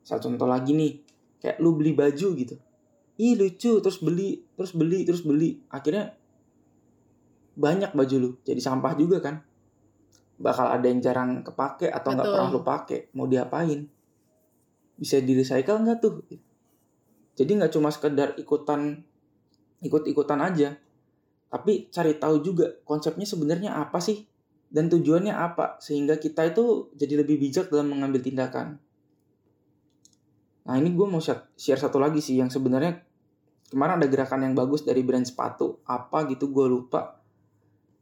Satu 0.07 0.31
contoh 0.31 0.47
lagi 0.47 0.71
nih 0.71 1.03
kayak 1.43 1.59
lu 1.59 1.75
beli 1.75 1.91
baju 1.91 2.27
gitu. 2.39 2.55
Ih 3.19 3.35
lucu 3.35 3.83
terus 3.83 3.99
beli 3.99 4.39
terus 4.55 4.71
beli 4.71 5.03
terus 5.03 5.27
beli. 5.27 5.59
Akhirnya 5.67 6.15
banyak 7.55 7.91
baju 7.91 8.15
lu 8.17 8.29
jadi 8.43 8.59
sampah 8.59 8.93
juga 8.95 9.19
kan. 9.19 9.43
Bakal 10.41 10.73
ada 10.73 10.85
yang 10.89 10.99
jarang 11.03 11.45
kepake 11.45 11.91
atau 11.91 12.17
nggak 12.17 12.25
pernah 12.25 12.49
lu 12.49 12.61
pake 12.65 12.97
mau 13.13 13.29
diapain? 13.29 13.85
Bisa 14.97 15.21
di 15.21 15.37
recycle 15.37 15.81
nggak 15.85 15.97
tuh? 16.01 16.25
Jadi 17.37 17.51
nggak 17.61 17.71
cuma 17.73 17.93
sekedar 17.93 18.33
ikutan 18.41 19.05
ikut-ikutan 19.85 20.39
aja. 20.41 20.77
Tapi 21.51 21.91
cari 21.91 22.15
tahu 22.15 22.41
juga 22.41 22.69
konsepnya 22.87 23.27
sebenarnya 23.27 23.75
apa 23.77 23.99
sih? 23.99 24.25
Dan 24.71 24.87
tujuannya 24.87 25.35
apa? 25.35 25.77
Sehingga 25.83 26.15
kita 26.15 26.47
itu 26.47 26.89
jadi 26.95 27.21
lebih 27.21 27.37
bijak 27.37 27.67
dalam 27.67 27.91
mengambil 27.91 28.23
tindakan. 28.23 28.79
Nah 30.65 30.75
ini 30.77 30.93
gue 30.93 31.07
mau 31.09 31.19
share 31.19 31.51
share 31.59 31.81
satu 31.81 31.99
lagi 31.99 32.23
sih 32.23 32.39
yang 32.39 32.47
sebenarnya 32.47 33.03
kemarin 33.67 33.99
ada 33.99 34.07
gerakan 34.07 34.47
yang 34.47 34.53
bagus 34.55 34.87
dari 34.87 35.03
brand 35.05 35.27
sepatu. 35.27 35.83
Apa 35.85 36.25
gitu 36.31 36.49
gue 36.49 36.65
lupa 36.65 37.20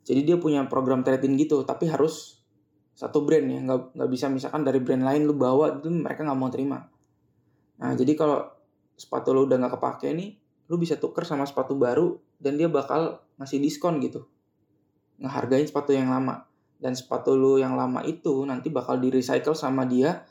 jadi 0.09 0.25
dia 0.25 0.37
punya 0.41 0.65
program 0.65 1.05
trade-in 1.05 1.37
gitu 1.37 1.61
tapi 1.61 1.85
harus 1.85 2.41
satu 2.97 3.21
brand 3.21 3.45
ya 3.45 3.61
nggak 3.61 3.93
nggak 3.93 4.09
bisa 4.09 4.25
misalkan 4.25 4.65
dari 4.65 4.81
brand 4.81 5.05
lain 5.05 5.29
lu 5.29 5.37
bawa 5.37 5.77
itu 5.77 5.85
mereka 5.93 6.25
nggak 6.25 6.39
mau 6.41 6.49
terima. 6.49 6.89
Nah 7.77 7.93
jadi 7.93 8.17
kalau 8.17 8.41
sepatu 8.97 9.37
lu 9.37 9.45
udah 9.45 9.61
nggak 9.61 9.77
kepake 9.77 10.09
nih 10.17 10.33
lu 10.65 10.81
bisa 10.81 10.97
tuker 10.97 11.21
sama 11.29 11.45
sepatu 11.45 11.77
baru 11.77 12.17
dan 12.41 12.57
dia 12.57 12.65
bakal 12.65 13.21
ngasih 13.37 13.61
diskon 13.61 14.01
gitu. 14.01 14.25
Ngehargain 15.21 15.69
sepatu 15.69 15.93
yang 15.93 16.09
lama. 16.09 16.49
Dan 16.81 16.97
sepatu 16.97 17.37
lu 17.37 17.61
yang 17.61 17.77
lama 17.77 18.01
itu 18.01 18.49
nanti 18.49 18.73
bakal 18.73 18.97
di 18.97 19.13
recycle 19.13 19.53
sama 19.53 19.85
dia 19.85 20.25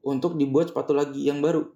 untuk 0.00 0.40
dibuat 0.40 0.72
sepatu 0.72 0.96
lagi 0.96 1.28
yang 1.28 1.44
baru. 1.44 1.68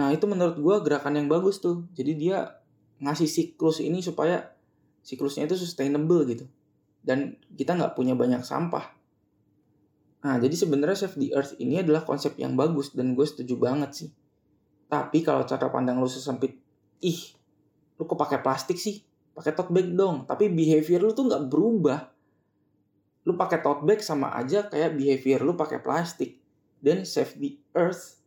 Nah 0.00 0.16
itu 0.16 0.24
menurut 0.24 0.56
gua 0.56 0.80
gerakan 0.80 1.20
yang 1.20 1.28
bagus 1.28 1.60
tuh. 1.60 1.84
Jadi 1.92 2.16
dia 2.16 2.56
ngasih 3.04 3.28
siklus 3.28 3.84
ini 3.84 4.00
supaya 4.00 4.57
siklusnya 5.08 5.48
itu 5.48 5.56
sustainable 5.56 6.28
gitu. 6.28 6.44
Dan 7.00 7.40
kita 7.56 7.72
nggak 7.72 7.96
punya 7.96 8.12
banyak 8.12 8.44
sampah. 8.44 8.92
Nah 10.20 10.36
jadi 10.36 10.52
sebenarnya 10.52 11.08
save 11.08 11.16
the 11.16 11.28
earth 11.32 11.56
ini 11.56 11.80
adalah 11.80 12.04
konsep 12.04 12.36
yang 12.36 12.52
bagus 12.52 12.92
dan 12.92 13.16
gue 13.16 13.24
setuju 13.24 13.56
banget 13.56 13.90
sih. 13.96 14.10
Tapi 14.92 15.24
kalau 15.24 15.48
cara 15.48 15.72
pandang 15.72 15.96
lu 15.96 16.10
sesempit 16.10 16.60
ih 17.00 17.20
lu 17.96 18.04
kok 18.04 18.20
pakai 18.20 18.44
plastik 18.44 18.76
sih? 18.76 19.00
Pakai 19.32 19.56
tote 19.56 19.72
bag 19.72 19.88
dong. 19.96 20.28
Tapi 20.28 20.52
behavior 20.52 21.00
lu 21.00 21.16
tuh 21.16 21.24
nggak 21.24 21.48
berubah. 21.48 22.12
Lu 23.24 23.32
pakai 23.32 23.64
tote 23.64 23.88
bag 23.88 24.04
sama 24.04 24.36
aja 24.36 24.68
kayak 24.68 24.92
behavior 24.92 25.40
lu 25.40 25.56
pakai 25.56 25.80
plastik. 25.80 26.36
Dan 26.78 27.08
save 27.08 27.34
the 27.40 27.56
earth 27.74 28.20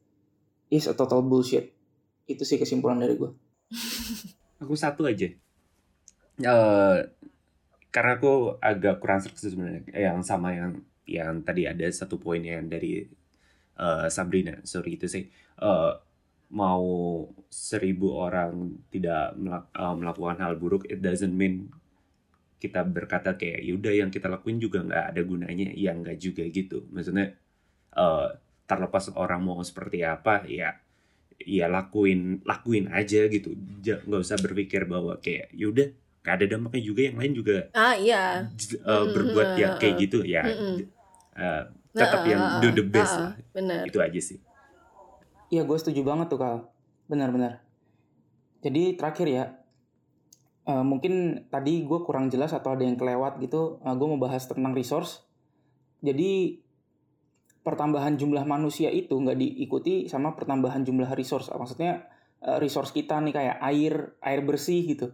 is 0.74 0.90
a 0.90 0.96
total 0.98 1.22
bullshit. 1.22 1.72
Itu 2.26 2.44
sih 2.44 2.58
kesimpulan 2.58 3.00
dari 3.00 3.16
gue. 3.16 3.32
Aku 4.64 4.76
satu 4.76 5.08
aja. 5.08 5.30
Eh 6.44 6.98
karena 7.92 8.12
aku 8.18 8.34
agak 8.64 8.96
kurang 9.02 9.20
sih 9.24 9.32
sebenarnya. 9.36 9.84
Yang 9.94 10.20
sama 10.30 10.50
yang 10.56 10.72
yang 11.08 11.44
tadi 11.48 11.68
ada 11.68 11.86
satu 11.92 12.16
poin 12.22 12.42
yang 12.44 12.66
dari 12.72 13.04
eh, 13.80 14.08
Sabrina. 14.16 14.56
Sorry 14.66 14.92
itu 15.00 15.08
sih. 15.12 15.24
Eh, 15.62 15.92
mau 16.62 16.86
seribu 17.50 18.08
orang 18.26 18.52
tidak 18.94 19.36
melak- 19.40 19.72
eh, 19.76 19.96
melakukan 20.00 20.38
hal 20.44 20.54
buruk 20.62 20.84
it 20.94 21.00
doesn't 21.06 21.36
mean 21.36 21.70
kita 22.62 22.86
berkata 22.86 23.34
kayak 23.40 23.66
yaudah 23.66 23.94
yang 24.06 24.10
kita 24.14 24.30
lakuin 24.30 24.62
juga 24.62 24.86
nggak 24.86 25.06
ada 25.16 25.22
gunanya. 25.26 25.68
Ya 25.74 25.92
nggak 25.98 26.18
juga 26.22 26.44
gitu. 26.50 26.86
Maksudnya 26.94 27.34
eh, 27.98 28.28
terlepas 28.70 29.12
orang 29.18 29.42
mau 29.44 29.60
seperti 29.64 30.04
apa 30.06 30.46
ya 30.48 30.78
ya 31.42 31.66
lakuin 31.72 32.42
lakuin 32.46 32.88
aja 32.94 33.28
gitu. 33.32 33.56
Nggak 34.08 34.22
usah 34.26 34.38
berpikir 34.42 34.86
bahwa 34.90 35.18
kayak 35.22 35.50
yaudah 35.56 35.90
gak 36.22 36.34
ada 36.38 36.46
dampaknya 36.54 36.82
juga 36.86 37.02
yang 37.10 37.18
lain 37.18 37.34
juga 37.34 37.58
ah 37.74 37.98
iya. 37.98 38.46
j- 38.54 38.78
uh, 38.86 39.10
Mm, 39.10 39.14
berbuat 39.14 39.48
uh, 39.54 39.58
ya 39.58 39.68
kayak 39.82 39.96
uh, 39.96 40.00
gitu 40.06 40.20
ya. 40.22 40.44
mm-mm. 40.46 40.74
j- 40.78 40.90
uh, 41.38 41.64
tetap 41.92 42.22
Nah, 42.24 42.32
yang 42.32 42.42
do 42.64 42.70
the 42.72 42.86
best 42.88 43.14
ah, 43.18 43.22
lah. 43.28 43.34
Bener. 43.52 43.84
Itu 43.90 44.00
aja 44.00 44.22
sih. 44.22 44.40
Iya 45.52 45.68
gue 45.68 45.78
setuju 45.82 46.02
banget 46.08 46.32
tuh 46.32 46.40
Kal. 46.40 46.72
Benar-benar 47.12 47.60
Jadi 48.64 48.96
terakhir 48.96 49.28
ya 49.28 49.44
eh, 50.70 50.84
Mungkin 50.86 51.46
tadi 51.52 51.84
gue 51.84 52.00
kurang 52.08 52.32
jelas 52.32 52.56
atau 52.56 52.72
ada 52.78 52.86
yang 52.88 52.96
kelewat 52.96 53.42
gitu 53.44 53.82
gue 53.84 54.08
mau 54.08 54.22
bahas 54.22 54.48
tentang 54.48 54.72
resource. 54.72 55.26
Jadi 56.00 56.62
Pertambahan 57.62 58.18
jumlah 58.18 58.42
manusia 58.42 58.90
itu 58.90 59.14
nggak 59.14 59.38
diikuti 59.38 60.10
sama 60.10 60.34
pertambahan 60.34 60.82
jumlah 60.82 61.14
resource. 61.14 61.52
Maksudnya 61.54 62.08
eh, 62.42 62.58
resource 62.58 62.90
kita 62.96 63.20
nih 63.22 63.34
kayak 63.36 63.58
air 63.62 63.94
Air 64.24 64.42
bersih 64.48 64.82
gitu 64.88 65.12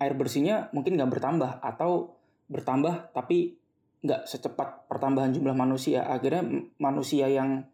Air 0.00 0.14
bersihnya 0.18 0.70
mungkin 0.74 0.98
nggak 0.98 1.10
bertambah 1.10 1.62
Atau 1.62 2.18
bertambah 2.50 3.14
tapi 3.14 3.56
nggak 4.04 4.28
secepat 4.28 4.90
pertambahan 4.90 5.32
jumlah 5.32 5.56
manusia 5.56 6.04
Akhirnya 6.04 6.44
manusia 6.76 7.30
yang 7.30 7.64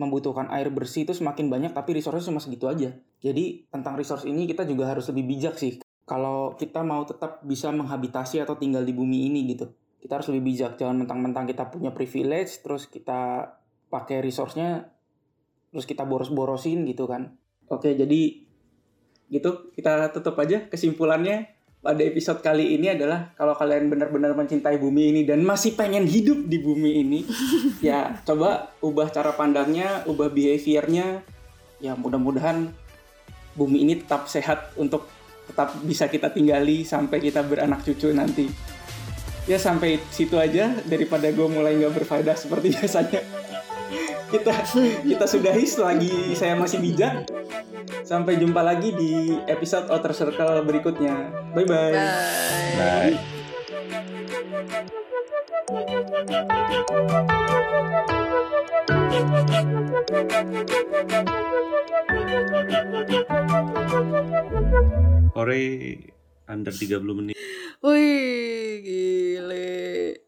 membutuhkan 0.00 0.48
air 0.48 0.72
bersih 0.72 1.04
itu 1.04 1.12
semakin 1.12 1.52
banyak 1.52 1.72
tapi 1.76 1.92
resource 1.92 2.24
cuma 2.24 2.40
segitu 2.40 2.64
aja. 2.72 2.96
Jadi 3.20 3.68
tentang 3.68 4.00
resource 4.00 4.24
ini 4.24 4.48
kita 4.48 4.64
juga 4.64 4.88
harus 4.88 5.04
lebih 5.12 5.28
bijak 5.36 5.60
sih. 5.60 5.84
Kalau 6.08 6.56
kita 6.56 6.80
mau 6.80 7.04
tetap 7.04 7.44
bisa 7.44 7.68
menghabitasi 7.68 8.40
atau 8.40 8.56
tinggal 8.56 8.82
di 8.82 8.96
bumi 8.96 9.28
ini 9.28 9.52
gitu. 9.52 9.68
Kita 10.00 10.18
harus 10.18 10.32
lebih 10.32 10.56
bijak. 10.56 10.80
Jangan 10.80 11.04
mentang-mentang 11.04 11.44
kita 11.44 11.68
punya 11.68 11.92
privilege 11.92 12.64
terus 12.64 12.88
kita 12.88 13.52
pakai 13.92 14.24
resource-nya 14.24 14.88
terus 15.70 15.84
kita 15.84 16.08
boros-borosin 16.08 16.88
gitu 16.88 17.04
kan. 17.04 17.36
Oke, 17.68 17.94
jadi 17.94 18.48
gitu 19.30 19.70
kita 19.76 20.10
tutup 20.10 20.34
aja 20.42 20.66
kesimpulannya 20.66 21.59
pada 21.80 22.04
episode 22.04 22.44
kali 22.44 22.76
ini 22.76 22.92
adalah 22.92 23.32
kalau 23.32 23.56
kalian 23.56 23.88
benar-benar 23.88 24.36
mencintai 24.36 24.76
bumi 24.76 25.16
ini 25.16 25.20
dan 25.24 25.40
masih 25.40 25.72
pengen 25.72 26.04
hidup 26.04 26.44
di 26.44 26.60
bumi 26.60 27.00
ini 27.00 27.20
ya 27.88 28.20
coba 28.20 28.76
ubah 28.84 29.08
cara 29.08 29.32
pandangnya, 29.32 30.04
ubah 30.04 30.28
behaviornya. 30.28 31.24
Ya 31.80 31.96
mudah-mudahan 31.96 32.68
bumi 33.56 33.88
ini 33.88 33.96
tetap 33.96 34.28
sehat 34.28 34.76
untuk 34.76 35.08
tetap 35.48 35.72
bisa 35.80 36.06
kita 36.12 36.28
tinggali 36.28 36.84
sampai 36.84 37.18
kita 37.24 37.40
beranak 37.40 37.80
cucu 37.80 38.12
nanti. 38.12 38.52
Ya 39.48 39.56
sampai 39.56 39.96
situ 40.12 40.36
aja 40.36 40.76
daripada 40.84 41.32
gue 41.32 41.48
mulai 41.48 41.80
nggak 41.80 42.04
berfaedah 42.04 42.36
seperti 42.36 42.70
biasanya. 42.76 43.24
Kita 44.30 44.54
kita 45.02 45.26
sudahi 45.26 45.66
selagi 45.66 46.38
saya 46.38 46.54
masih 46.54 46.78
bijak. 46.78 47.26
Sampai 48.06 48.38
jumpa 48.38 48.62
lagi 48.62 48.94
di 48.94 49.34
episode 49.50 49.90
Outer 49.90 50.14
Circle 50.14 50.62
berikutnya. 50.62 51.34
Bye 51.50 51.66
bye. 51.66 51.94
bye 51.98 53.10
Bye. 53.10 53.14
Ore 65.34 65.62
under 66.50 66.74
30 66.74 67.00
menit 67.16 67.36
Wih, 67.80 68.84
gile. 68.84 70.20